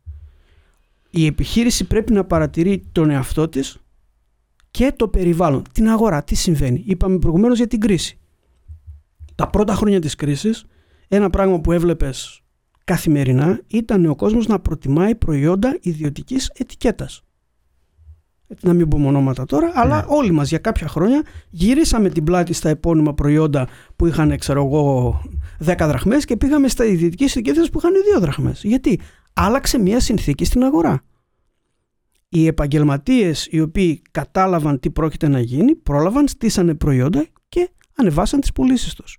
[1.10, 3.78] Η επιχείρηση πρέπει να παρατηρεί τον εαυτό της
[4.70, 6.82] και το περιβάλλον, την αγορά, τι συμβαίνει.
[6.86, 8.18] Είπαμε προηγουμένως για την κρίση.
[9.34, 10.64] Τα πρώτα χρόνια της κρίσης,
[11.08, 12.42] ένα πράγμα που έβλεπες
[12.84, 17.22] καθημερινά ήταν ο κόσμος να προτιμάει προϊόντα ιδιωτικής ετικέτας.
[18.52, 20.04] Έτσι να μην πούμε ονόματα τώρα, αλλά Ναι.
[20.06, 25.20] όλοι μας για κάποια χρόνια γυρίσαμε την πλάτη στα επώνυμα προϊόντα που είχαν, ξέρω εγώ,
[25.58, 28.62] 10 δραχμές και πήγαμε στα ιδιωτικές ετικέτες που είχαν 2 δραχμές.
[28.64, 29.00] Γιατί;
[29.34, 31.02] Άλλαξε μια συνθήκη στην αγορά
[32.28, 38.52] οι επαγγελματίες οι οποίοι κατάλαβαν τι πρόκειται να γίνει, πρόλαβαν, στήσανε προϊόντα και ανεβάσαν τις
[38.52, 39.18] πωλήσεις τους.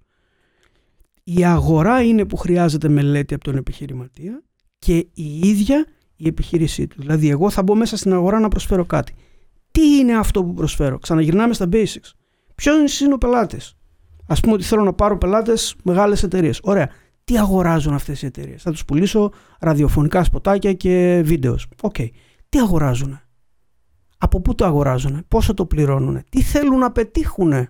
[1.23, 4.43] Η αγορά είναι που χρειάζεται μελέτη από τον επιχειρηματία
[4.79, 6.95] και η ίδια η επιχείρησή του.
[6.99, 9.13] Δηλαδή εγώ θα μπω μέσα στην αγορά να προσφέρω κάτι.
[9.74, 12.11] Τι είναι αυτό που προσφέρω; Ξαναγυρνάμε στα basics.
[12.55, 13.76] Ποιο είναι ο πελάτης;
[14.28, 16.59] Α πούμε ότι θέλω να πάρω πελάτες μεγάλες εταιρείες.
[16.63, 16.89] Ωραία.
[17.24, 21.67] Τι αγοράζουν αυτές οι εταιρείες; Θα τους πουλήσω ραδιοφωνικά σποτάκια και videos.
[21.81, 21.95] Ok.
[22.49, 23.19] Τι αγοράζουν.
[24.17, 25.26] Από πού το αγοράζουν.
[25.28, 26.24] Πόσο το πληρώνουν.
[26.30, 27.69] Τι θέλουν να πετύχουν με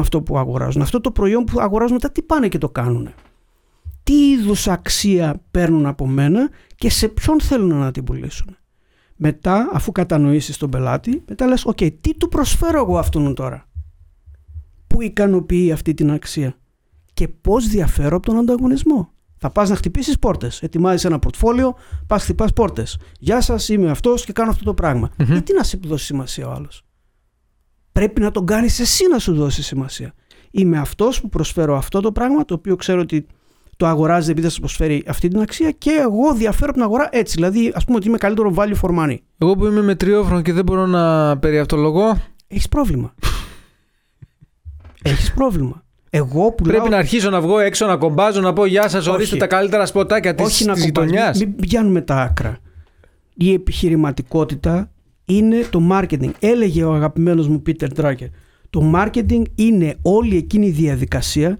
[0.00, 3.08] αυτό που αγοράζουν; Αυτό το προϊόν που αγοράζουν μετά τι πάνε και το κάνουν.
[4.02, 8.56] Τι είδους αξία παίρνουν από μένα και σε ποιον θέλουν να την πουλήσουν.
[9.16, 13.68] Μετά, αφού κατανοήσεις τον πελάτη, μετά λες, οκ, τι του προσφέρω εγώ αυτόν τώρα;
[14.86, 16.56] Πού ικανοποιεί αυτή την αξία;
[17.14, 20.62] Και πώς διαφέρω από τον ανταγωνισμό; Θα πας να χτυπήσεις πόρτες.
[20.62, 21.74] Ετοιμάζεις ένα πορτφόλιο,
[22.06, 22.98] πας χτυπάς πόρτες.
[23.18, 25.26] Γεια σας, είμαι αυτός και κάνω αυτό το πραγμα Μμμ.
[25.26, 26.84] Γιατί να σε δώσει σημασία ο άλλος;
[27.92, 30.14] Πρέπει να τον κάνεις εσύ να σου δώσει σημασία.
[30.50, 33.26] Είμαι αυτός που προσφέρω αυτό το πράγμα, το οποίο ξέρω ότι
[33.76, 37.08] το αγοράζει επειδή θα σα προσφέρει αυτή την αξία και εγώ διαφέρω από την αγορά
[37.12, 37.34] έτσι.
[37.34, 39.16] Δηλαδή, ας πούμε ότι είμαι καλύτερο value for money.
[39.38, 42.16] Εγώ που είμαι με τριόφρονο και δεν μπορώ να περιαυτολογώ,
[42.48, 43.14] Έχεις πρόβλημα.
[45.02, 45.84] Έχεις πρόβλημα.
[46.10, 49.30] Εγώ που πρέπει να αρχίσω να βγω έξω να κομπάζω, να πω Γεια σας, ορίστε
[49.30, 49.40] Όχι.
[49.40, 51.38] τα καλύτερα σποτάκια τη όχι να κομπάς, γειτονιάς.
[51.38, 52.58] Μην, μην πιάνουμε τα άκρα.
[53.34, 54.90] Η επιχειρηματικότητα
[55.24, 56.30] είναι το marketing.
[56.38, 58.28] Έλεγε ο αγαπημένος μου Πίτερ Drucker.
[58.70, 61.58] Το marketing είναι όλη εκείνη η διαδικασία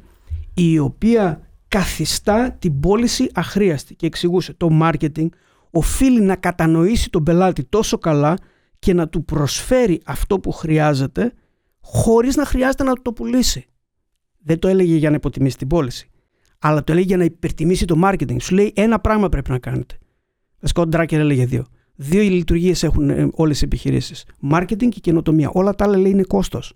[0.55, 3.95] η οποία καθιστά την πώληση αχρίαστη.
[3.95, 5.29] Και εξηγούσε το marketing
[5.71, 8.37] οφείλει να κατανοήσει τον πελάτη τόσο καλά
[8.79, 11.33] και να του προσφέρει αυτό που χρειάζεται
[11.81, 13.67] χωρίς να χρειάζεται να του το πουλήσει.
[14.39, 16.11] Δεν το έλεγε για να υποτιμήσει την πώληση
[16.59, 18.37] αλλά το έλεγε για να υπερτιμήσει το marketing.
[18.41, 19.99] Σου λέει ένα πράγμα πρέπει να κάνετε.
[20.63, 21.65] Ο Σκότ Ντράκερ έλεγε δύο.
[21.95, 24.25] Δύο λειτουργίες έχουν όλες οι επιχειρήσεις.
[24.53, 25.51] Marketing και καινοτομία.
[25.53, 26.73] Όλα τα άλλα λέει είναι κόστος.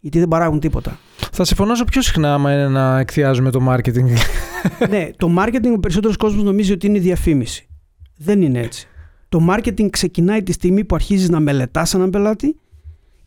[0.00, 0.98] Γιατί δεν παράγουν τίποτα.
[1.32, 4.06] Θα σε φωνάσω πιο συχνά άμα είναι να εκθιάζουμε το marketing.
[4.90, 7.68] ναι, το marketing ο περισσότερος κόσμος νομίζει ότι είναι διαφήμιση.
[8.16, 8.88] Δεν είναι έτσι.
[9.28, 12.56] Το marketing ξεκινάει τη στιγμή που αρχίζεις να μελετάς έναν πελάτη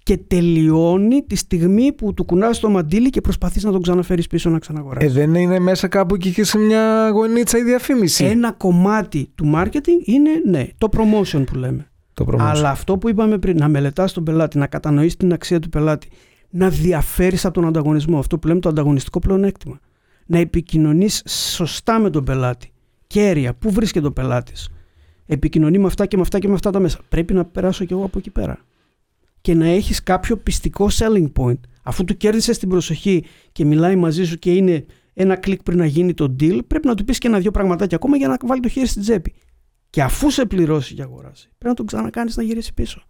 [0.04, 4.50] και τελειώνει τη στιγμή που του κουνάς το μαντίλι και προσπαθείς να τον ξαναφέρεις πίσω
[4.50, 5.14] να ε, ξαναγοράσεις.
[5.14, 8.24] δεν είναι μέσα κάπου εκεί και σε μια γωνίτσα η διαφήμιση.
[8.26, 11.92] Ένα κομμάτι του marketing είναι ναι, το promotion που λέμε.
[12.14, 12.40] το promotion.
[12.40, 16.08] Αλλά αυτό που είπαμε πριν, να μελετάς τον πελάτη, να κατανοήσει την αξία του πελάτη,
[16.52, 19.80] να διαφέρεις από τον ανταγωνισμό, αυτό που λέμε το ανταγωνιστικό πλεονέκτημα.
[20.26, 22.72] Να επικοινωνείς σωστά με τον πελάτη.
[23.08, 24.70] Κέρια, πού βρίσκεται ο πελάτης.
[25.26, 27.00] Επικοινωνεί με αυτά και με αυτά και με αυτά τα μέσα.
[27.10, 28.60] Πρέπει να περάσω κι εγώ από εκεί πέρα.
[29.42, 31.60] Και να έχεις κάποιο πιστικό selling point.
[31.84, 35.86] Αφού του κέρδισες την προσοχή και μιλάει μαζί σου και είναι ένα κλικ πριν να
[35.86, 38.68] γίνει το deal, πρέπει να του πεις και ένα-δυο πραγματάκια ακόμα για να βάλει το
[38.68, 39.34] χέρι στην τσέπη.
[39.90, 43.04] Και αφού σε πληρώσει για αγοράσει, πρέπει να τον ξανακάνεις να γυρίσει πίσω.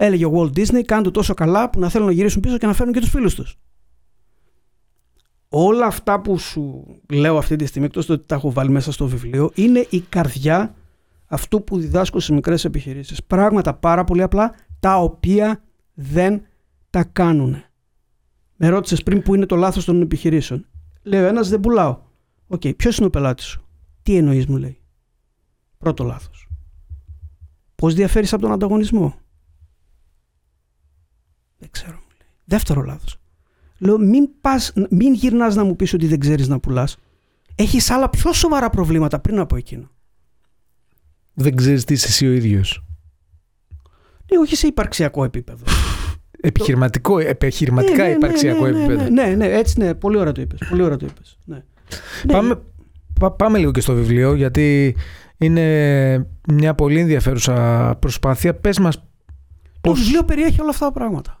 [0.00, 2.66] Έλεγε ο Walt Disney, κάνουν το τόσο καλά που να θέλουν να γυρίσουν πίσω και
[2.66, 3.58] να φέρουν και τους φίλους τους.
[5.48, 9.06] Όλα αυτά που σου λέω αυτή τη στιγμή, εκτός ότι τα έχω βάλει μέσα στο
[9.06, 10.74] βιβλίο, είναι η καρδιά
[11.26, 13.24] αυτού που διδάσκω σε μικρές επιχειρήσεις.
[13.24, 15.62] Πράγματα πάρα πολύ απλά, τα οποία
[15.94, 16.42] δεν
[16.90, 17.62] τα κάνουν.
[18.56, 20.66] Με ρώτησες πριν που είναι το λάθος των επιχειρήσεων.
[21.02, 21.98] Λέω ένας δεν πουλάω.
[22.46, 23.66] Ok, okay, ποιος είναι ο πελάτης σου;
[24.02, 24.80] Τι εννοείς, μου λέει.
[25.78, 26.48] Πρώτο λάθος.
[27.74, 29.14] Πώς διαφέρεις από τον ανταγωνισμό;
[31.58, 31.92] Δεν ξέρω.
[31.92, 32.28] Μου λέει.
[32.44, 33.16] Δεύτερο λάθος.
[33.78, 36.96] Λέω μην, πας, μην γυρνάς να μου πεις ότι δεν ξέρεις να πουλάς.
[37.54, 39.90] Έχεις άλλα πιο σοβαρά προβλήματα πριν από εκείνο.
[41.34, 42.84] Δεν ξέρεις τι είσαι εσύ ο ίδιος.
[44.32, 45.64] Ναι, όχι σε υπαρξιακό επίπεδο.
[46.40, 49.10] Επιχειρηματικό, επιχειρηματικά ναι, ναι, υπαρξιακό ναι, ναι, επίπεδο.
[49.10, 50.58] Ναι, ναι, ναι, έτσι ναι, πολύ ωραία το είπες.
[50.68, 51.38] Πολύ ωραία το είπες.
[51.44, 51.64] Ναι.
[52.26, 52.60] Πάμε,
[53.20, 54.96] πά- πάμε λίγο και στο βιβλίο γιατί
[55.38, 58.54] είναι μια πολύ ενδιαφέρουσα προσπάθεια.
[58.54, 59.04] Πες μας Το
[59.80, 59.98] πώς...
[60.00, 61.40] βιβλίο περιέχει όλα αυτά τα πράγματα.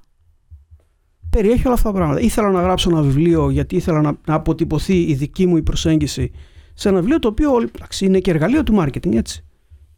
[1.30, 2.20] Περιέχει όλα αυτά τα πράγματα.
[2.20, 6.30] Ήθελα να γράψω ένα βιβλίο γιατί ήθελα να, να αποτυπωθεί η δική μου η προσέγγιση
[6.74, 9.44] σε ένα βιβλίο το οποίο εντάξει, είναι και εργαλείο του marketing, έτσι.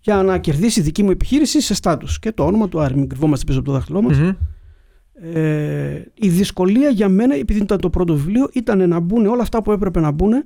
[0.00, 2.18] Για να κερδίσει η δική μου επιχείρηση σε στάτους.
[2.18, 4.18] Και το όνομα του Άρη, μην κρυβόμαστε πίσω από το δάχτυλό μας.
[4.18, 4.30] Μμμ.
[5.22, 9.62] Ε, η δυσκολία για μένα, επειδή ήταν το πρώτο βιβλίο, ήταν να μπουν όλα αυτά
[9.62, 10.44] που έπρεπε να μπουν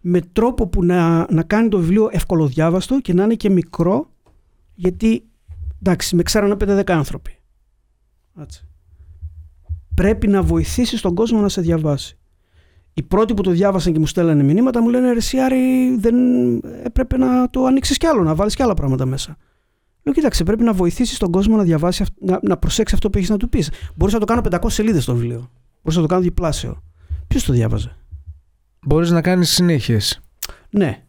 [0.00, 4.10] με τρόπο που να, να κάνει το βιβλίο ευκολοδιάβαστο και να είναι και μικρό,
[4.74, 5.24] γιατί
[5.80, 7.38] εντάξει, με ξέρανε 5-10 άνθρωποι.
[8.40, 8.64] Έτσι.
[10.00, 12.18] Πρέπει να βοηθήσει τον κόσμο να σε διαβάσει.
[12.94, 16.14] Οι πρώτοι που το διάβασαν και μου στέλνανε μηνύματα μου λένε Ρε Σιάρη, δεν
[16.82, 19.36] έπρεπε να το ανοίξεις κι άλλο, να βάλεις κι άλλα πράγματα μέσα.
[20.02, 23.18] Λέω, κοίταξε, πρέπει να βοηθήσεις τον κόσμο να διαβάσει, αυ- να, να προσέξει αυτό που
[23.18, 23.70] έχεις να του πεις.
[23.94, 25.50] Μπορείς να το κάνω 500 σελίδες το βιβλίο.
[25.82, 26.82] Μπορείς να το κάνω διπλάσιο.
[27.26, 27.96] Ποιος το διάβαζε;
[28.86, 30.20] Μπορείς να κάνεις συνέχειες.
[30.70, 31.02] Ναι.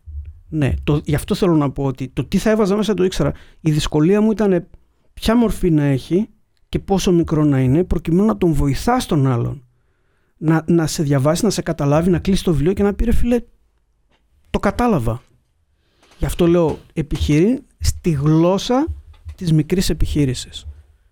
[0.49, 0.73] Ναι.
[0.83, 3.31] Το, γι' αυτό θέλω να πω ότι το τι θα έβαζα μέσα το ήξερα.
[3.61, 4.67] Η δυσκολία μου ήταν
[5.13, 6.29] ποια μορφή να έχει
[6.71, 9.63] και πόσο μικρό να είναι, προκειμένου να τον βοηθάς τον άλλον.
[10.37, 13.13] Να, να σε διαβάσει, να σε καταλάβει, να κλείσει το βιβλίο και να πει ρε
[13.13, 13.41] φίλε,
[14.49, 15.21] το κατάλαβα.
[16.17, 18.87] Γι' αυτό λέω επιχειρεί στη γλώσσα
[19.35, 20.65] της μικρής επιχείρησης.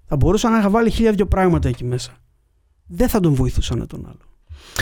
[0.05, 2.11] Θα μπορούσα να είχα βάλει χίλια δυο πράγματα εκεί μέσα.
[2.85, 4.19] Δεν θα τον βοηθούσαν τον άλλο.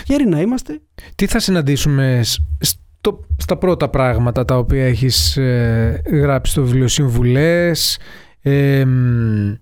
[0.06, 0.82] Χαίρει να είμαστε
[1.16, 6.88] Τι θα συναντήσουμε σ- στο, στα πρώτα πράγματα τα οποία έχεις ε, γράψει στο βιβλίο;
[6.88, 8.00] Συμβουλές,
[8.42, 9.54] ε, μ,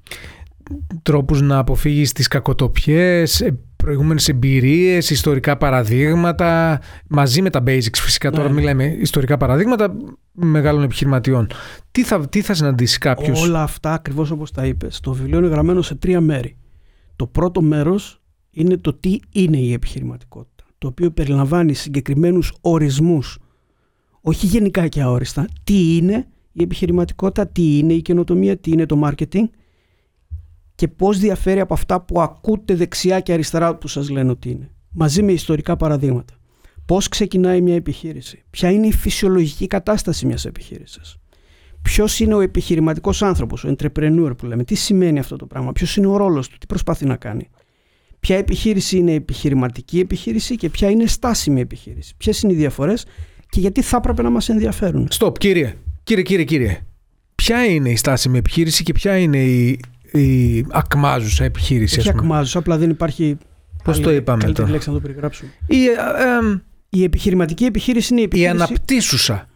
[1.02, 8.32] τρόπους να αποφύγεις τις κακοτοπιές, ε, προηγούμενες εμπειρίες, ιστορικά παραδείγματα, μαζί με τα basics φυσικά,
[8.32, 8.54] τώρα Ναι.
[8.54, 9.96] μιλάμε ιστορικά παραδείγματα
[10.32, 11.48] μεγάλων επιχειρηματιών.
[11.92, 15.00] Τι θα, τι θα συναντήσει κάποιος; Όλα αυτά ακριβώς όπως τα είπες.
[15.00, 16.58] Το βιβλίο είναι γραμμένο σε τρία μέρη.
[17.16, 20.64] Το πρώτο μέρος είναι το τι είναι η επιχειρηματικότητα.
[20.78, 23.38] Το οποίο περιλαμβάνει συγκεκριμένους ορισμούς.
[24.22, 25.48] Όχι γενικά και αόριστα.
[25.64, 29.44] Τι είναι η επιχειρηματικότητα, τι είναι η καινοτομία, τι είναι το marketing
[30.76, 34.70] και πώς διαφέρει από αυτά που ακούτε δεξιά και αριστερά που σας λένε ότι είναι.
[34.90, 36.34] Μαζί με ιστορικά παραδείγματα.
[36.86, 38.44] Πώς ξεκινάει μια επιχείρηση.
[38.50, 41.18] Ποια είναι η φυσιολογική κατάσταση μιας επιχείρησης.
[41.82, 45.98] Ποιος είναι ο επιχειρηματικός άνθρωπος, ο entrepreneur που λέμε, τι σημαίνει αυτό το πράγμα, ποιος
[45.98, 47.50] είναι ο ρόλος του, τι προσπαθεί να κάνει.
[48.20, 52.14] Ποια επιχείρηση είναι επιχειρηματική επιχείρηση και ποια είναι στάσιμη επιχείρηση.
[52.18, 53.06] Ποιες είναι οι διαφορές
[53.50, 55.08] και γιατί θα έπρεπε να μας ενδιαφέρουν.
[55.10, 55.76] Στοπ, κύριε.
[56.04, 56.80] Κύριε, κύριε, κύριε.
[57.36, 59.80] Ποια είναι η στάσιμη επιχείρηση και ποια είναι η,
[60.20, 62.28] η ακμάζουσα επιχείρηση, Όχι ας πούμε.
[62.28, 63.38] ακμάζου, απλά δεν υπάρχει.
[63.84, 65.52] Πώς άλλη- το είπαμε καλύτερη τώρα; λέξη να το περιγράψουμε.
[65.68, 68.64] Η, ε, ε, Η επιχειρηματική επιχείρηση είναι η η επιχείρηση.
[68.64, 69.48] αναπτύσσουσα.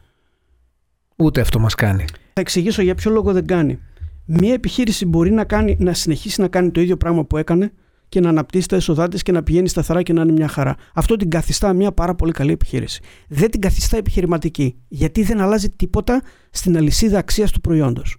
[1.16, 2.06] Ούτε αυτό μας κάνει.
[2.34, 3.80] Θα εξηγήσω για ποιο λόγο δεν κάνει.
[4.26, 7.72] Μία επιχείρηση μπορεί να, κάνει, να συνεχίσει να κάνει το ίδιο πράγμα που έκανε
[8.10, 10.76] και να αναπτύσσει τα έσοδά τη και να πηγαίνει σταθερά και να είναι μια χαρά.
[10.94, 13.02] Αυτό την καθιστά μια πάρα πολύ καλή επιχείρηση.
[13.28, 18.19] Δεν την καθιστά επιχειρηματική, γιατί δεν αλλάζει τίποτα στην αλυσίδα αξίας του προϊόντος.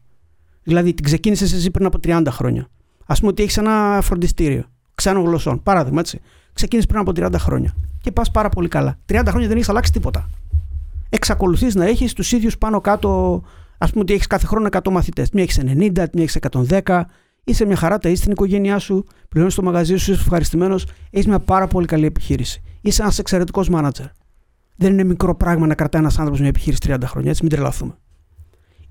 [0.70, 2.68] Δηλαδή, την ξεκίνησες εσύ πριν από 30 χρόνια.
[3.06, 4.64] Α πούμε ότι έχεις ένα φροντιστήριο
[4.94, 5.62] ξένων γλωσσών.
[5.62, 6.20] Παράδειγμα, έτσι.
[6.52, 8.98] Ξεκίνησες πριν από 30 χρόνια και πας πάρα πολύ καλά.
[9.06, 10.30] 30 χρόνια δεν έχεις αλλάξει τίποτα.
[11.08, 13.42] Εξακολουθείς να έχεις τους ίδιους πάνω κάτω.
[13.78, 15.30] Α πούμε ότι έχεις κάθε χρόνο 100 μαθητές.
[15.30, 17.06] Μία έχεις 90, μία έχεις 110.
[17.44, 20.86] Είσαι μια χαρά, τα είσαι στην οικογένειά σου, πληρώνεις το μαγαζί σου, είσαι ευχαριστημένος.
[21.10, 22.62] Έχεις μια πάρα πολύ καλή επιχείρηση.
[22.80, 24.06] Είσαι ένας εξαιρετικός μάνατζερ.
[24.76, 27.94] Δεν είναι μικρό πράγμα να κρατάει ένας άνθρωπος μια επιχείρηση 30 χρόνια, έτσι μην τρελαθούμε.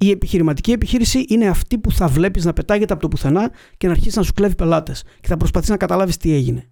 [0.01, 3.93] Η επιχειρηματική επιχείρηση είναι αυτή που θα βλέπεις να πετάγεται από το πουθενά και να
[3.93, 6.69] αρχίσεις να σου κλέβει πελάτες και θα προσπαθείς να καταλάβεις τι έγινε.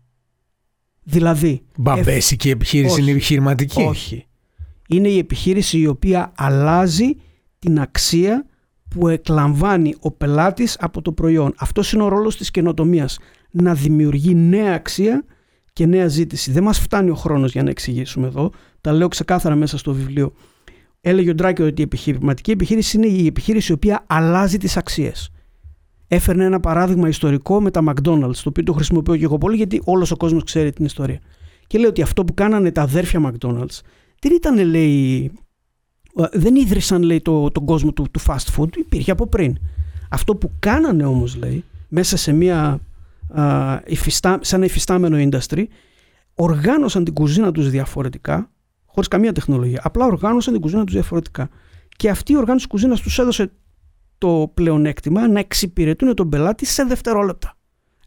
[1.04, 1.62] Δηλαδή.
[1.78, 3.02] Μπαμπέσικη επιχείρηση Όχι.
[3.02, 4.28] είναι επιχειρηματική; Όχι.
[4.88, 7.16] Είναι η επιχείρηση η οποία αλλάζει
[7.60, 8.46] την αξία
[8.90, 11.54] που εκλαμβάνει ο πελάτης από το προϊόν.
[11.58, 13.20] Αυτός είναι ο ρόλος της καινοτομίας.
[13.52, 15.26] Να δημιουργεί νέα αξία
[15.74, 16.52] και νέα ζήτηση.
[16.52, 18.52] Δεν μας φτάνει ο χρόνος για να εξηγήσουμε εδώ.
[18.82, 20.34] Τα λέω ξεκάθαρα μέσα στο βιβλίο.
[21.10, 25.30] Έλεγε ο Ντράκη ότι η επιχειρηματική επιχείρηση είναι η επιχείρηση η οποία αλλάζει τις αξίες.
[26.08, 29.82] Έφερνε ένα παράδειγμα ιστορικό με τα McDonald's, το οποίο το χρησιμοποιώ και εγώ πολύ γιατί
[29.86, 31.20] όλος ο κόσμος ξέρει την ιστορία.
[31.68, 33.80] Και λέει ότι αυτό που κάνανε τα αδέρφια McDonald's
[34.20, 35.32] δεν ήταν, λέει,
[36.32, 39.58] δεν ίδρυσαν, λέει, το, τον κόσμο του, του fast food, υπήρχε από πριν.
[40.10, 42.80] Αυτό που κάνανε όμως, λέει, μέσα σε μια,
[43.28, 45.64] α, υφιστά, σε ένα υφιστάμενο industry,
[46.36, 48.52] οργάνωσαν την κουζίνα τους διαφορετικά,
[48.98, 49.82] χωρίς καμία τεχνολογία.
[49.84, 51.50] Απλά οργάνωσαν την κουζίνα τους διαφορετικά.
[51.96, 53.52] Και αυτή η οργάνωση της κουζίνας τους έδωσε
[54.18, 57.58] το πλεονέκτημα να εξυπηρετούν τον πελάτη σε δευτερόλεπτα.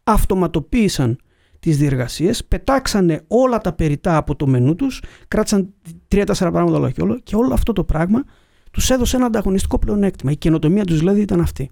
[0.04, 1.18] Αυτοματοποίησαν
[1.60, 5.74] τις διεργασίες, πετάξανε όλα τα περιτά από το μενού τους, κράτησαν
[6.08, 8.24] τρία-τέσσερα πράγματα όλα και όλο και όλο αυτό το πράγμα
[8.70, 10.30] τους έδωσε ένα ανταγωνιστικό πλεονέκτημα.
[10.30, 11.70] Η καινοτομία τους δηλαδή ήταν αυτή.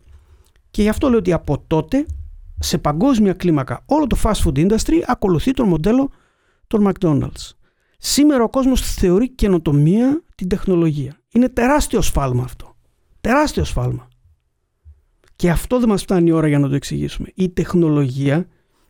[0.70, 2.06] Και γι' αυτό λέω ότι από τότε
[2.58, 6.10] σε παγκόσμια κλίμακα όλο το fast food industry ακολουθεί το μοντέλο
[6.66, 7.57] των McDonald's.
[7.98, 11.16] Σήμερα ο κόσμος θεωρεί καινοτομία την τεχνολογία.
[11.32, 12.76] Είναι τεράστιο σφάλμα αυτό.
[13.20, 14.08] Τεράστιο σφάλμα.
[15.36, 17.28] Και αυτό δεν μας φτάνει η ώρα για να το εξηγήσουμε.
[17.34, 18.46] Η τεχνολογία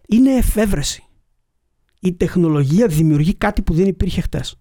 [0.08, 1.02] είναι εφεύρεση.
[2.00, 4.56] Η τεχνολογία δημιουργεί κάτι που δεν υπήρχε χτες.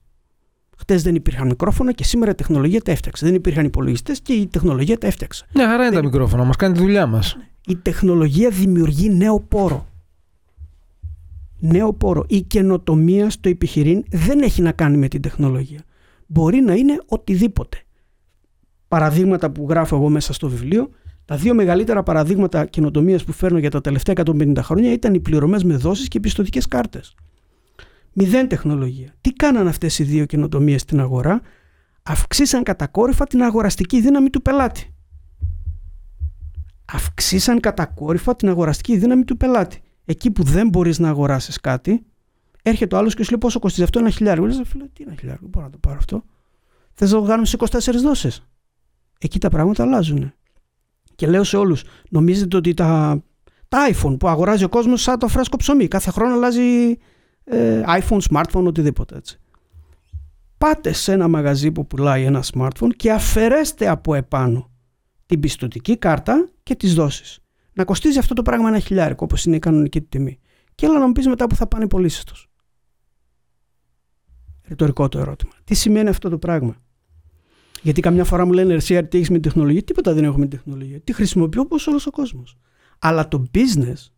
[0.78, 3.26] Χτες δεν υπήρχαν μικρόφωνα και σήμερα η τεχνολογία τα έφτιαξε.
[3.26, 5.46] Δεν υπήρχαν υπολογιστές και η τεχνολογία τα έφτιαξε.
[5.54, 7.38] Ναι, χαρά είναι τα μικρόφωνα, μας κάνει τη δουλειά μας.
[7.68, 9.88] Η τεχνολογία δημιουργεί νέο πόρο.
[11.60, 12.26] Νέο πόρο.
[12.28, 15.80] Η καινοτομία στο επιχειρήν δεν έχει να κάνει με την τεχνολογία.
[16.28, 17.78] Μπορεί να είναι οτιδήποτε.
[18.88, 20.90] Παραδείγματα που γράφω εγώ μέσα στο βιβλίο,
[21.26, 25.64] τα δύο μεγαλύτερα παραδείγματα καινοτομίας που φέρνω για τα τελευταία 150 χρόνια ήταν οι πληρωμές
[25.64, 27.16] με δόσεις και οι πιστοτικές κάρτες.
[28.14, 29.14] Μηδέν τεχνολογία.
[29.22, 31.42] Τι κάναν αυτές οι δύο καινοτομίες στην αγορά,
[32.04, 34.94] αυξήσαν κατακόρυφα την αγοραστική δύναμη του πελάτη.
[36.86, 39.82] Αυξήσαν κατακόρυφα την αγοραστική δύναμη του πελάτη.
[40.10, 42.06] Εκεί που δεν μπορείς να αγοράσεις κάτι,
[42.62, 44.42] έρχεται ο άλλος και σου λέει πόσο κοστίζει αυτό, ένα χιλιάρι.
[44.42, 46.24] Λες, φίλε, τι ένα χιλιάρι, μπορώ να το πάρω αυτό.
[46.94, 48.48] Θες να το κάνουμε σε 24 δόσεις.
[49.20, 50.34] Εκεί τα πράγματα αλλάζουν.
[51.16, 53.22] Και λέω σε όλους, νομίζετε ότι τα,
[53.68, 56.98] τα iPhone που αγοράζει ο κόσμος σαν το φρέσκο ψωμί, κάθε χρόνο αλλάζει
[57.44, 59.40] ε, iPhone, smartphone, οτιδήποτε έτσι.
[60.58, 64.72] Πάτε σε ένα μαγαζί που πουλάει ένα smartphone και αφαιρέστε από επάνω
[65.26, 67.40] την πιστοτική κάρτα και τις δόσεις.
[67.78, 70.40] Να κοστίζει αυτό το πράγμα ένα χιλιάρικο όπως είναι η κανονική του τιμή.
[70.76, 72.50] Και έλα να μου πεις μετά που θα πάνε οι πωλήσεις τους.
[74.68, 75.52] Ρητορικό το ερώτημα.
[75.64, 76.76] Τι σημαίνει αυτό το πράγμα;
[77.82, 80.48] Γιατί καμιά φορά μου λένε εσύ τι έχεις με την τεχνολογία; Τίποτα δεν έχω με
[80.48, 81.00] την τεχνολογία.
[81.00, 82.58] Τι χρησιμοποιώ όπως όλος ο κόσμος.
[83.00, 84.12] Αλλά το business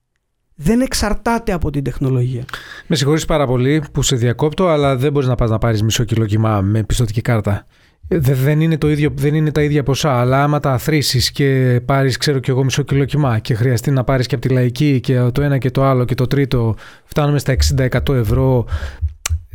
[0.55, 2.45] δεν εξαρτάται από την τεχνολογία.
[2.87, 6.03] Με συγχωρείς πάρα πολύ που σε διακόπτω, αλλά δεν μπορείς να πας να πάρεις μισό
[6.03, 7.65] κιλό κοιμά με πιστοτική κάρτα.
[8.11, 12.17] Δεν είναι, το ίδιο, δεν είναι τα ίδια ποσά, αλλά άμα τα αθροίσει και πάρεις,
[12.17, 15.19] ξέρω κι εγώ, μισό κιλό κοιμά και χρειαστεί να πάρεις και από τη λαϊκή και
[15.31, 18.65] το ένα και το άλλο και το τρίτο, φτάνουμε στα 60-100 ευρώ.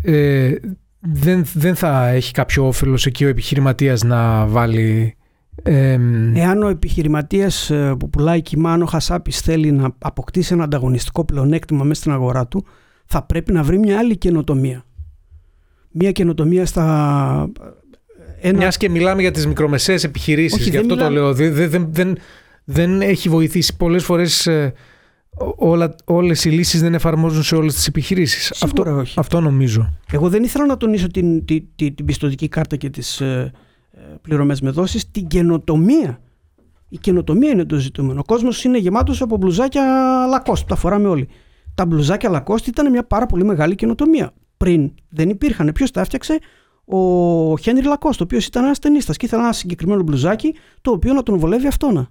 [0.03, 0.55] Ε,
[1.01, 5.15] δεν, δεν θα έχει κάποιο όφελος εκεί ο επιχειρηματίας να βάλει...
[5.63, 5.99] Ε,
[6.35, 12.13] Εάν ο επιχειρηματίας που πουλάει κοιμάνο χασάπης θέλει να αποκτήσει ένα ανταγωνιστικό πλεονέκτημα μέσα στην
[12.13, 12.65] αγορά του,
[13.07, 14.85] θα πρέπει να βρει μια άλλη καινοτομία.
[15.91, 17.51] Μια καινοτομία στα...
[18.47, 18.59] Ένα...
[18.59, 21.15] Μιας και μιλάμε για τις μικρομεσαίες επιχειρήσεις, Όχι, γι' αυτό μιλάμε...
[21.15, 21.35] το λέω.
[21.35, 22.17] Δεν, δεν, δεν,
[22.65, 24.49] δεν έχει βοηθήσει πολλές φορές...
[25.57, 28.51] Όλα, όλες οι λύσεις δεν εφαρμόζουν σε όλες τις επιχειρήσεις.
[28.55, 29.15] Σίγουρα αυτό, όχι.
[29.19, 29.99] αυτό νομίζω.
[30.13, 33.53] Εγώ δεν ήθελα να τονίσω την, την, την, την πιστοτική κάρτα και τις ε,
[34.23, 36.21] πληρωμές με δόσεις, την καινοτομία.
[36.89, 38.21] Η καινοτομία είναι το ζητούμενο.
[38.21, 39.85] Ο κόσμος είναι γεμάτος από μπλουζάκια
[40.35, 41.29] Lacoste, που τα φοράμε όλοι.
[41.75, 44.33] Τα μπλουζάκια Lacoste ήταν μια πάρα πολύ μεγάλη καινοτομία.
[44.57, 45.71] Πριν δεν υπήρχαν.
[45.75, 46.39] Ποιος τα έφτιαξε,
[46.85, 51.13] ο Χένρι Λακόστ, ο οποίος ήταν ένας ταινίστας και ήθελε ένα συγκεκριμένο μπλουζάκι, το οποίο
[51.13, 52.11] να τον βολεύει αυτόνα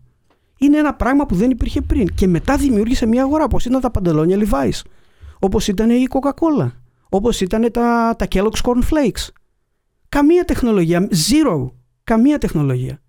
[0.65, 2.07] είναι ένα πράγμα που δεν υπήρχε πριν.
[2.15, 4.81] Και μετά δημιούργησε μια αγορά, όπως ήταν τα παντελόνια Levi's,
[5.39, 6.71] όπως ήταν η Coca-Cola,
[7.09, 9.27] όπως ήταν τα, τα Kellogg's Corn Flakes.
[10.09, 11.71] Καμία τεχνολογία, zero,
[12.03, 13.01] καμία τεχνολογία.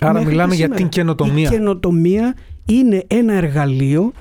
[0.00, 1.48] Άρα Μέχρι μιλάμε για την καινοτομία.
[1.48, 2.34] Η καινοτομία
[2.66, 4.12] είναι ένα εργαλείο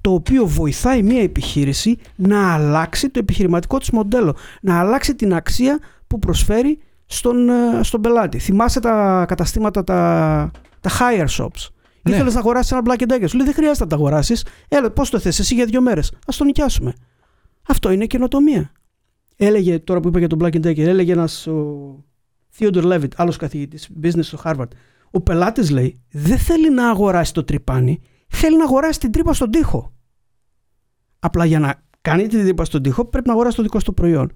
[0.00, 5.78] το οποίο βοηθάει μια επιχείρηση να αλλάξει το επιχειρηματικό της μοντέλο, να αλλάξει την αξία
[6.06, 7.48] που προσφέρει στον,
[7.80, 8.38] στον πελάτη.
[8.38, 10.50] Θυμάσαι τα καταστήματα, τα,
[10.80, 11.68] τα hire shops.
[12.02, 12.14] Ναι.
[12.14, 13.24] Ήθελες να αγοράσεις ένα Black Decker.
[13.28, 14.46] Σου λέει δεν χρειάζεται να τα αγοράσεις.
[14.68, 16.10] Έλα, πώς το θες εσύ για δύο μέρες.
[16.12, 16.92] Α το νοικιάσουμε.
[17.68, 18.72] Αυτό είναι καινοτομία.
[19.36, 22.04] Έλεγε τώρα που είπα για τον Black Decker, έλεγε ένας ο
[22.58, 24.68] Theodore Levitt, άλλος καθηγητής business στο Harvard,
[25.10, 29.50] Ο πελάτης λέει δεν θέλει να αγοράσει το τρυπάνι, θέλει να αγοράσει την τρύπα στον
[29.50, 29.92] τοίχο.
[31.18, 34.32] Απλά για να κάνει την τρύπα στον τοίχο πρέπει να αγοράσει το δικό σου προϊόν.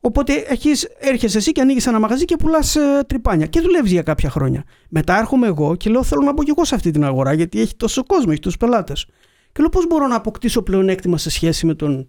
[0.00, 4.02] Οπότε έχεις, έρχεσαι εσύ και ανοίγεις ένα μαγαζί και πουλάς ε, τρυπάνια και δουλεύεις για
[4.02, 4.64] κάποια χρόνια.
[4.88, 7.60] Μετά έρχομαι εγώ και λέω: Θέλω να μπω και εγώ σε αυτή την αγορά γιατί
[7.60, 9.06] έχει τόσο κόσμο, έχει τόσου πελάτες.
[9.52, 12.08] Και λέω: Πώς μπορώ να αποκτήσω πλεονέκτημα σε σχέση με τον,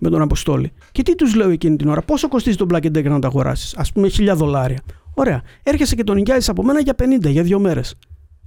[0.00, 3.04] με τον Αποστόλη; Και τι τους λέω εκείνη την ώρα, Πόσο κοστίζει το Black Decker
[3.08, 4.80] να το αγοράσεις, Α πούμε, χιλιά δολάρια.
[5.14, 5.42] Ωραία.
[5.62, 7.94] Έρχεσαι και τον νοικιάζεις από μένα για 50, για δύο μέρες.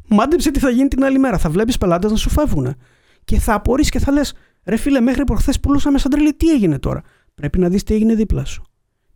[0.08, 1.38] Μάντεψε τι θα γίνει την άλλη μέρα.
[1.38, 2.76] Θα βλέπεις πελάτες να σου φεύγουν.
[3.24, 4.34] Και θα απορρεί και θα λες:
[4.66, 7.02] Ρε φίλε, μέχρι προχθές πουλούσαμε σαν τρελή, τι έγινε τώρα;
[7.36, 8.64] Πρέπει να δεις τι έγινε δίπλα σου.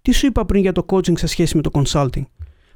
[0.02, 2.24] Τι σου είπα πριν για το coaching σε σχέση με το consulting;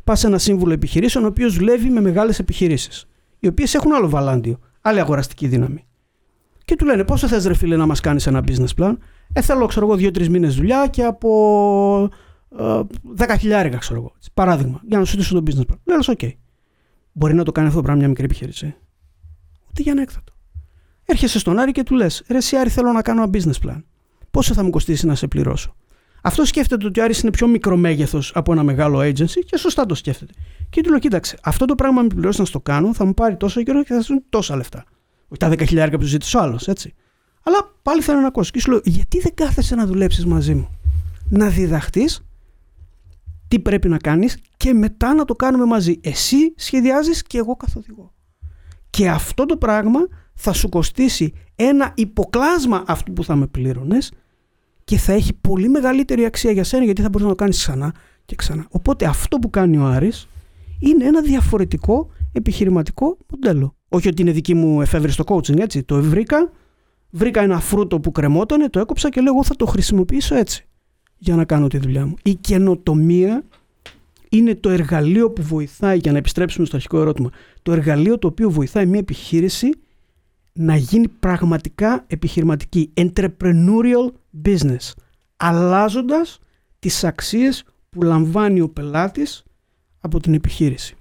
[0.03, 3.05] Πας σε ένα σύμβουλο επιχειρήσεων, ο οποίος δουλεύει με μεγάλες επιχειρήσεις,
[3.39, 5.85] οι οποίες έχουν άλλο βαλάντιο, άλλη αγοραστική δύναμη.
[6.65, 8.95] Και του λένε, πόσο θες, ρε φίλε, να μας κάνεις ένα business plan;
[9.33, 12.09] Ε, θέλω, ξέρω εγώ, δύο-τρεις μήνες δουλειά και από
[12.59, 12.81] ε,
[13.17, 14.11] 10 χιλιάρικα, ξέρω εγώ.
[14.33, 15.77] Παράδειγμα, για να σου δώσω το business plan.
[15.83, 16.19] Λέω, ok.
[16.21, 16.31] Okay.
[17.11, 18.75] Μπορεί να το κάνει αυτό το πράγμα μια μικρή επιχείρηση;
[19.69, 20.33] Ούτε για ανέκδοτο.
[21.05, 23.81] Έρχεσαι στον Άρη και του λες: Ρε, εσύ Άρη, θέλω να κάνω ένα business plan
[24.33, 25.75] πόσο θα μου κοστίσει να σε πληρώσω;
[26.21, 29.85] Αυτό σκέφτεται ότι ο Άρης είναι πιο μικρό μέγεθο από ένα μεγάλο agency και σωστά
[29.85, 30.33] το σκέφτεται.
[30.69, 33.35] Και του λέω: Κοίταξε, αυτό το πράγμα με πληρώσεις να στο κάνω θα μου πάρει
[33.37, 34.83] τόσο καιρό και θα σου τόσα λεφτά.
[35.27, 36.93] Όχι τα 10.000 που ζήτησε ο άλλος, έτσι.
[37.43, 38.51] Αλλά πάλι θέλω να ακούσει.
[38.51, 40.69] Και σου λέω: Γιατί δεν κάθεσαι να δουλέψεις μαζί μου;
[41.29, 42.25] Να διδαχτείς
[43.47, 45.99] τι πρέπει να κάνεις και μετά να το κάνουμε μαζί.
[46.01, 48.13] Εσύ σχεδιάζεις και εγώ καθοδηγώ.
[48.89, 49.99] Και αυτό το πράγμα
[50.33, 54.11] θα σου κοστίσει ένα υποκλάσμα αυτού που θα με πλήρωνες
[54.93, 57.93] και θα έχει πολύ μεγαλύτερη αξία για σένα γιατί θα μπορείς να το κάνεις ξανά
[58.25, 58.65] και ξανά.
[58.69, 60.27] Οπότε αυτό που κάνει ο Άρης
[60.79, 63.75] είναι ένα διαφορετικό επιχειρηματικό μοντέλο.
[63.89, 65.83] Όχι ότι είναι δική μου εφεύρεση στο coaching, έτσι.
[65.83, 66.51] Το βρήκα,
[67.09, 70.65] βρήκα ένα φρούτο που κρεμότανε, το έκοψα και λέω εγώ θα το χρησιμοποιήσω έτσι
[71.17, 72.13] για να κάνω τη δουλειά μου.
[72.23, 73.43] Η καινοτομία
[74.29, 77.29] είναι το εργαλείο που βοηθάει, για να επιστρέψουμε στο αρχικό ερώτημα,
[77.61, 79.69] το εργαλείο το οποίο βοηθάει μια επιχείρηση
[80.53, 84.11] να γίνει πραγματικά επιχειρηματική, entrepreneurial
[84.45, 84.91] business,
[85.37, 86.39] αλλάζοντας
[86.79, 89.43] τις αξίες που λαμβάνει ο πελάτης
[89.99, 90.95] από την επιχείρηση.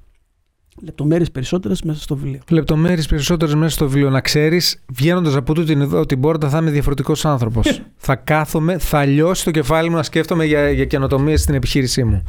[0.80, 2.40] Λεπτομέρειες περισσότερες μέσα στο βιβλίο.
[2.48, 4.10] Λεπτομέρειες περισσότερες μέσα στο βιβλίο.
[4.10, 7.82] Να ξέρεις, βγαίνοντας από τούτη εδώ την πόρτα, θα είμαι διαφορετικός άνθρωπος.
[7.96, 12.22] θα κάθομαι, θα λιώσει το κεφάλι μου να σκέφτομαι για, για καινοτομίες στην επιχείρρησή μου.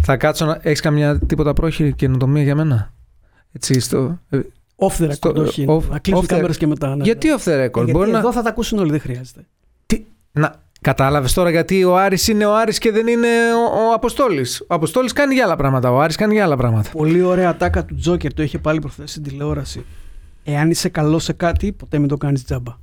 [0.00, 0.58] θα κάτσω να.
[0.62, 2.92] Έχεις καμιά τίποτα πρόχειρη καινοτομία για μένα;
[3.52, 4.40] Έτσι, στο, ε,
[4.76, 5.64] Off the record, όχι.
[5.68, 6.96] Off, να κλείσουν κάμερες και μετά.
[6.96, 9.46] Ναι, γιατί off the record; Γιατί εδώ θα τα ακούσουν όλοι, δεν χρειάζεται.
[10.32, 13.94] Τι, να, Κατάλαβες τώρα γιατί ο Άρης είναι ο Άρης και δεν είναι ο, ο
[13.94, 14.60] Αποστόλης.
[14.60, 15.92] Ο Αποστόλης κάνει για άλλα πράγματα.
[15.92, 16.90] Ο Άρης κάνει για άλλα πράγματα.
[16.90, 18.34] Πολύ ωραία τάκα του Τζόκερ.
[18.34, 19.84] Το είχε πάλι προχθές στην τηλεόραση.
[20.44, 22.76] Εάν είσαι καλός σε κάτι, ποτέ μην το κάνεις τζάμπα.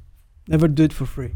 [0.52, 1.32] Never do it for free.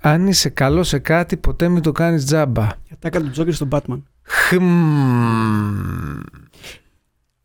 [0.00, 2.64] Αν είσαι καλός σε κάτι, ποτέ μην το κάνεις τζάμπα.
[2.64, 4.02] Η τάκα του Τζόκερ στον Batman.
[4.22, 4.64] Χμ.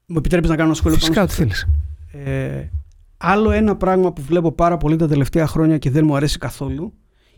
[0.05, 1.67] Μου επιτρέπεις να κάνω ένα σχόλιο Φυσικά, ό,τι θέλεις.
[2.11, 2.69] Ε,
[3.17, 6.93] άλλο ένα πράγμα που βλέπω πάρα πολύ τα τελευταία χρόνια και δεν μου αρέσει καθόλου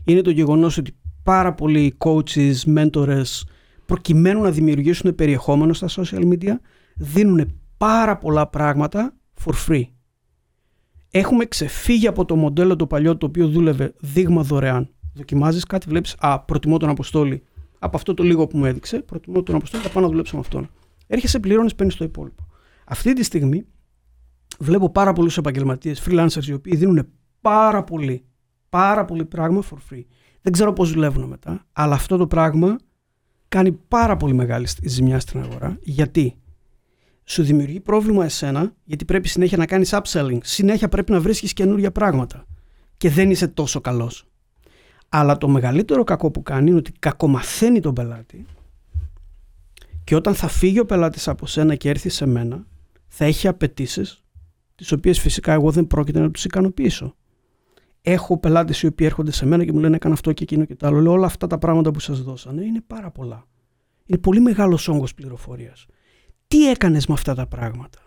[0.06, 3.42] είναι το γεγονός ότι πάρα πολλοί coaches, mentors
[3.86, 6.52] προκειμένου να δημιουργήσουν περιεχόμενο στα social media
[6.96, 9.84] δίνουν πάρα πολλά πράγματα for free.
[11.10, 14.88] Έχουμε ξεφύγει από το μοντέλο το παλιό το οποίο δούλευε δείγμα δωρεάν.
[15.14, 17.42] Δοκιμάζεις κάτι, βλέπεις, α, προτιμώ τον Αποστόλη.
[17.78, 20.40] Από αυτό το λίγο που μου έδειξε, προτιμώ τον Αποστόλη, θα πάω να δουλέψω με
[20.40, 20.68] αυτόν.
[21.06, 22.46] Έρχεσαι, πληρώνεις, παίρνεις το υπόλοιπο.
[22.84, 23.66] Αυτή τη στιγμή
[24.58, 27.08] βλέπω πάρα πολλούς επαγγελματίες, freelancers, οι οποίοι δίνουν
[27.40, 28.24] πάρα πολύ,
[28.68, 30.04] πάρα πολύ πράγμα for free.
[30.42, 32.76] Δεν ξέρω πώς δουλεύουν μετά, αλλά αυτό το πράγμα
[33.48, 35.78] κάνει πάρα πολύ μεγάλη ζημιά στην αγορά.
[35.80, 36.36] Γιατί;
[37.28, 40.38] Σου δημιουργεί πρόβλημα εσένα, γιατί πρέπει συνέχεια να κάνεις upselling.
[40.42, 42.46] Συνέχεια πρέπει να βρίσκεις καινούργια πράγματα.
[42.96, 44.26] Και δεν είσαι τόσο καλός.
[45.08, 48.46] Αλλά το μεγαλύτερο κακό που κάνει είναι ότι κακομαθαίνει τον πελάτη
[50.04, 52.66] και όταν θα φύγει ο πελάτης από σένα και έρθει σε μένα,
[53.06, 54.24] θα έχει απαιτήσεις
[54.74, 57.16] τις οποίες φυσικά εγώ δεν πρόκειται να τους ικανοποιήσω.
[58.08, 60.74] Έχω πελάτες οι οποίοι έρχονται σε μένα και μου λένε Έκανα αυτό και εκείνο και
[60.74, 61.00] το άλλο.
[61.00, 63.46] Λέω όλα αυτά τα πράγματα που σας δώσανε είναι πάρα πολλά.
[64.06, 65.86] Είναι πολύ μεγάλος όγκος πληροφορίας.
[66.46, 67.98] Τι έκανες με αυτά τα πράγματα;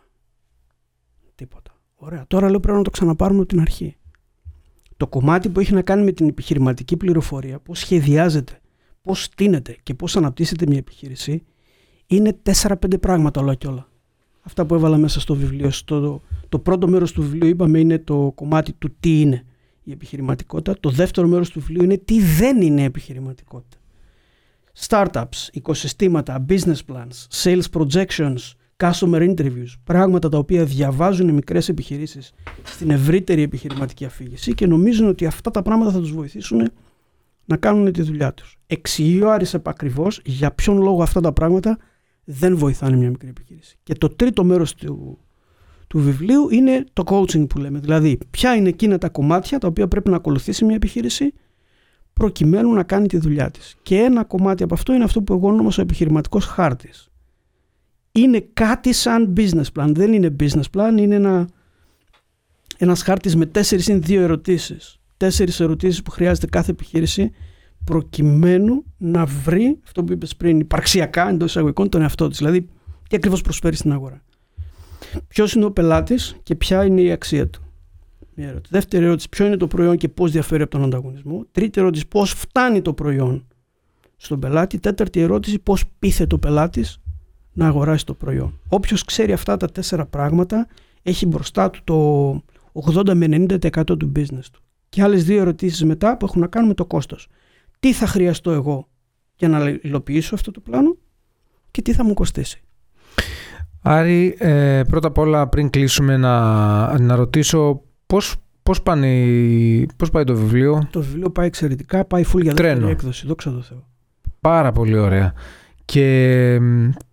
[1.36, 1.72] Τίποτα.
[1.95, 2.26] Ωραία.
[2.28, 3.97] Τώρα λέω πρέπει να το ξαναπάρουμε από την αρχή.
[4.97, 8.62] Το κομμάτι που έχει να κάνει με την επιχειρηματική πληροφορία, πώς σχεδιάζεται,
[9.02, 11.43] πώς στείνεται και πώς αναπτύσσεται μια επιχείρηση,
[12.06, 13.89] είναι 4-5 πράγματα όλα και όλα
[14.41, 15.72] αυτά που έβαλα μέσα στο βιβλίο.
[15.72, 19.43] Στο, το πρώτο μέρος του βιβλίου είπαμε είναι το κομμάτι του τι είναι
[19.90, 20.80] η επιχειρηματικότητα.
[20.80, 23.78] Το δεύτερο μέρος του βιβλίου είναι τι δεν είναι επιχειρηματικότητα.
[24.88, 28.38] Startups, οικοσυστήματα, business plans, sales projections,
[28.78, 32.32] customer interviews, πράγματα τα οποία διαβάζουν οι μικρές επιχειρήσεις
[32.64, 36.72] στην ευρύτερη επιχειρηματική αφήγηση και νομίζουν ότι αυτά τα πράγματα θα τους βοηθήσουν
[37.46, 38.58] να κάνουν τη δουλειά τους.
[38.68, 41.78] Εξηγεί ο Άρης επακριβώς για ποιον λόγο αυτά τα πράγματα
[42.24, 43.78] δεν βοηθάνε μια μικρή επιχείρηση.
[43.84, 45.20] Και το τρίτο μέρος του,
[45.90, 47.80] του βιβλίου είναι το coaching που λέμε.
[47.80, 51.34] Δηλαδή, ποια είναι εκείνα τα κομμάτια τα οποία πρέπει να ακολουθήσει μια επιχείρηση
[52.14, 53.76] προκειμένου να κάνει τη δουλειά της.
[53.82, 57.10] Και ένα κομμάτι από αυτό είναι αυτό που εγώ ονόμασα ο επιχειρηματικός χάρτης.
[58.12, 59.92] Είναι κάτι σαν business plan.
[59.92, 61.48] Δεν είναι business plan, είναι ένα,
[62.78, 65.00] ένας χάρτης με τέσσερις ή δύο ερωτήσεις.
[65.18, 67.32] Τέσσερις ερωτήσεις που χρειάζεται κάθε επιχείρηση
[67.84, 72.38] προκειμένου να βρει αυτό που είπες πριν υπαρξιακά εντός εισαγωγικών τον εαυτό της.
[72.38, 72.62] Δηλαδή
[73.10, 74.24] τι ακριβώς προσφέρει στην αγορά.
[75.28, 77.62] Ποιος είναι ο πελάτης και ποια είναι η αξία του.
[78.36, 78.74] Μια ερώτηση.
[78.74, 81.45] Δεύτερη ερώτηση, ποιο είναι το προϊόν και πώς διαφέρει από τον ανταγωνισμό.
[81.52, 83.47] Τρίτη ερώτηση, πώς φτάνει το προϊόν
[84.18, 84.80] στον πελάτη.
[84.80, 87.02] Τέταρτη ερώτηση, πώς πείθεται ο πελάτης
[87.54, 88.60] να αγοράσει το προϊόν.
[88.68, 90.68] Όποιος ξέρει αυτά τα τέσσερα πράγματα
[91.02, 92.32] έχει μπροστά του το
[92.74, 94.62] 80 με 90% του business του.
[94.89, 97.28] Και άλλες δύο ερωτήσεις μετά που έχουν να κάνουν με το κόστος.
[97.80, 98.88] Τι θα χρειαστώ εγώ
[99.36, 100.97] για να υλοποιήσω αυτό το πλάνο
[101.72, 102.62] και τι θα μου κοστίσει.
[103.82, 109.07] Άρη, ε, πρώτα απ' όλα πριν κλείσουμε να, να ρωτήσω πώς, πώς, πάνε,
[109.95, 113.61] πώς πάει το βιβλίο; Το βιβλίο πάει εξαιρετικά, πάει full για δεύτερη έκδοση, δόξα τω
[113.61, 113.84] Θεώ.
[114.41, 115.34] Πάρα πολύ ωραία.
[115.86, 116.59] Και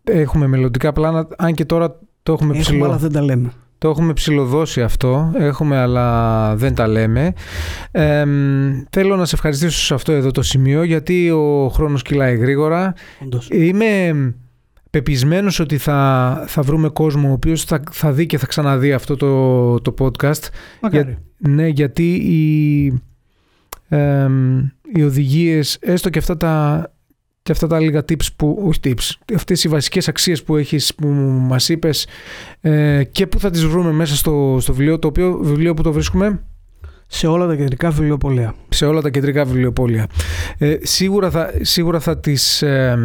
[0.05, 2.85] έχουμε μελλοντικά πλάνα, αν και τώρα το έχουμε, έχουμε ψηλό.
[2.85, 3.53] αλλά δεν τα λέμε.
[3.79, 7.33] Το έχουμε ψηλοδώσει αυτό, έχουμε αλλά δεν τα λέμε.
[8.91, 12.95] θέλω να σε ευχαριστήσω σε αυτό εδώ το σημείο γιατί ο χρόνος κυλάει γρήγορα.
[13.51, 14.13] Είμαι
[14.97, 19.17] πεπισμένος ότι θα, θα βρούμε κόσμο ο οποίος θα, θα δει και θα ξαναδεί αυτό
[19.17, 20.49] το, το podcast.
[20.91, 22.85] Για, ναι, γιατί οι,
[24.95, 26.85] οι οδηγίες, έστω και αυτά τα
[27.43, 31.07] και αυτά τα λίγα tips που, όχι tips, αυτές οι βασικές αξίες που έχεις, που
[31.49, 32.07] μας είπες
[32.61, 35.93] ε, και που θα τις βρούμε μέσα στο, στο βιβλίο, το οποίο βιβλίο που το
[35.93, 36.43] βρίσκουμε.
[37.07, 38.55] Σε όλα τα κεντρικά βιβλιοπόλια.
[38.69, 40.07] Σε όλα τα κεντρικά βιβλιοπόλια.
[40.59, 42.99] Ε, σίγουρα θα, σίγουρα θα τις, ε,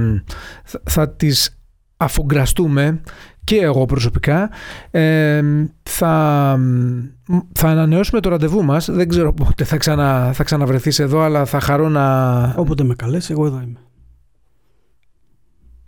[0.63, 1.60] θα, θα τις
[2.03, 3.01] αφογκραστούμε
[3.43, 4.49] και εγώ προσωπικά
[4.91, 5.41] ε,
[5.83, 6.59] θα,
[7.53, 8.89] θα ανανεώσουμε το ραντεβού μας.
[8.91, 12.43] Δεν ξέρω πότε θα, ξανα, θα ξαναβρεθείς εδώ αλλά θα χαρώ να...
[12.57, 13.79] Όποτε με καλέσει εγώ εδώ είμαι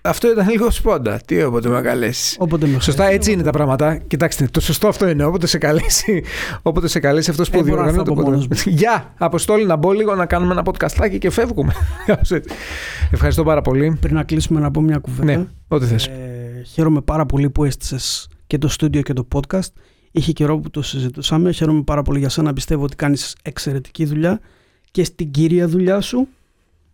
[0.06, 1.20] αυτό ήταν λίγο σπόντα.
[1.26, 2.36] Τι όποτε με καλέσει.
[2.40, 3.98] Όποτε με Σωστά, έτσι είναι τα πράγματα.
[3.98, 5.24] Κοιτάξτε, το σωστό αυτό είναι.
[5.24, 6.24] Όποτε σε καλέσει,
[6.62, 8.56] όποτε σε καλέσει αυτός που διοργανώνει το podcast.
[8.80, 9.14] Γεια!
[9.18, 11.74] Αποστόλη να μπω λίγο να κάνουμε ένα podcastάκι και φεύγουμε.
[13.12, 13.98] Ευχαριστώ πάρα πολύ.
[14.02, 15.38] Πριν να κλείσουμε να πω μια κουβέντα.
[15.38, 16.06] Ναι, ό,τι θες.
[16.08, 19.72] Ε, χαίρομαι πάρα πολύ που έστησε και το στούντιο και το podcast.
[20.12, 21.52] Είχε καιρό που το συζητούσαμε.
[21.52, 22.54] Χαίρομαι πάρα πολύ για σένα.
[22.54, 24.40] Πιστεύω ότι κάνεις εξαιρετική δουλειά
[24.92, 26.28] και στην κύρια δουλειά σου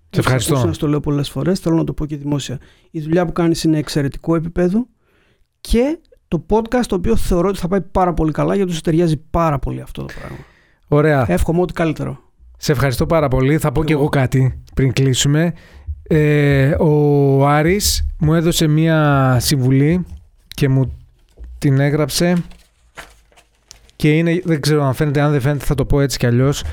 [0.10, 0.66] σε ευχαριστώ.
[0.66, 2.60] Να το λέω πολλές φορές, θέλω να το πω και δημόσια.
[2.92, 4.88] Η δουλειά που κάνεις είναι εξαιρετικό επίπεδο
[5.62, 9.18] και το podcast το οποίο θεωρώ ότι θα πάει πάρα πολύ καλά γιατί τους ταιριάζει
[9.30, 10.38] πάρα πολύ αυτό το πράγμα.
[10.88, 11.26] Ωραία.
[11.28, 12.20] Εύχομαι ό,τι καλύτερο.
[12.58, 13.58] Σε ευχαριστώ πάρα πολύ.
[13.58, 15.54] Θα πω και εγώ κάτι πριν κλείσουμε.
[16.04, 20.06] Ε, ο Άρης μου έδωσε μία συμβουλή
[20.48, 20.98] και μου
[21.58, 22.44] την έγραψε
[23.96, 26.64] και είναι, δεν ξέρω αν φαίνεται, αν δεν φαίνεται θα το πω έτσι κι αλλιώς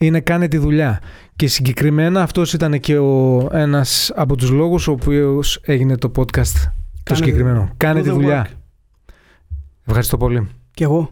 [0.00, 1.00] είναι κάνε τη δουλειά.
[1.36, 6.70] Και συγκεκριμένα αυτός ήταν και ο, ένας από τους λόγους ο οποίος έγινε το podcast
[7.02, 7.70] το συγκεκριμένο.
[7.76, 8.46] Κάνε τη δουλειά.
[9.86, 10.48] Ευχαριστώ πολύ.
[10.70, 11.10] Και εγώ.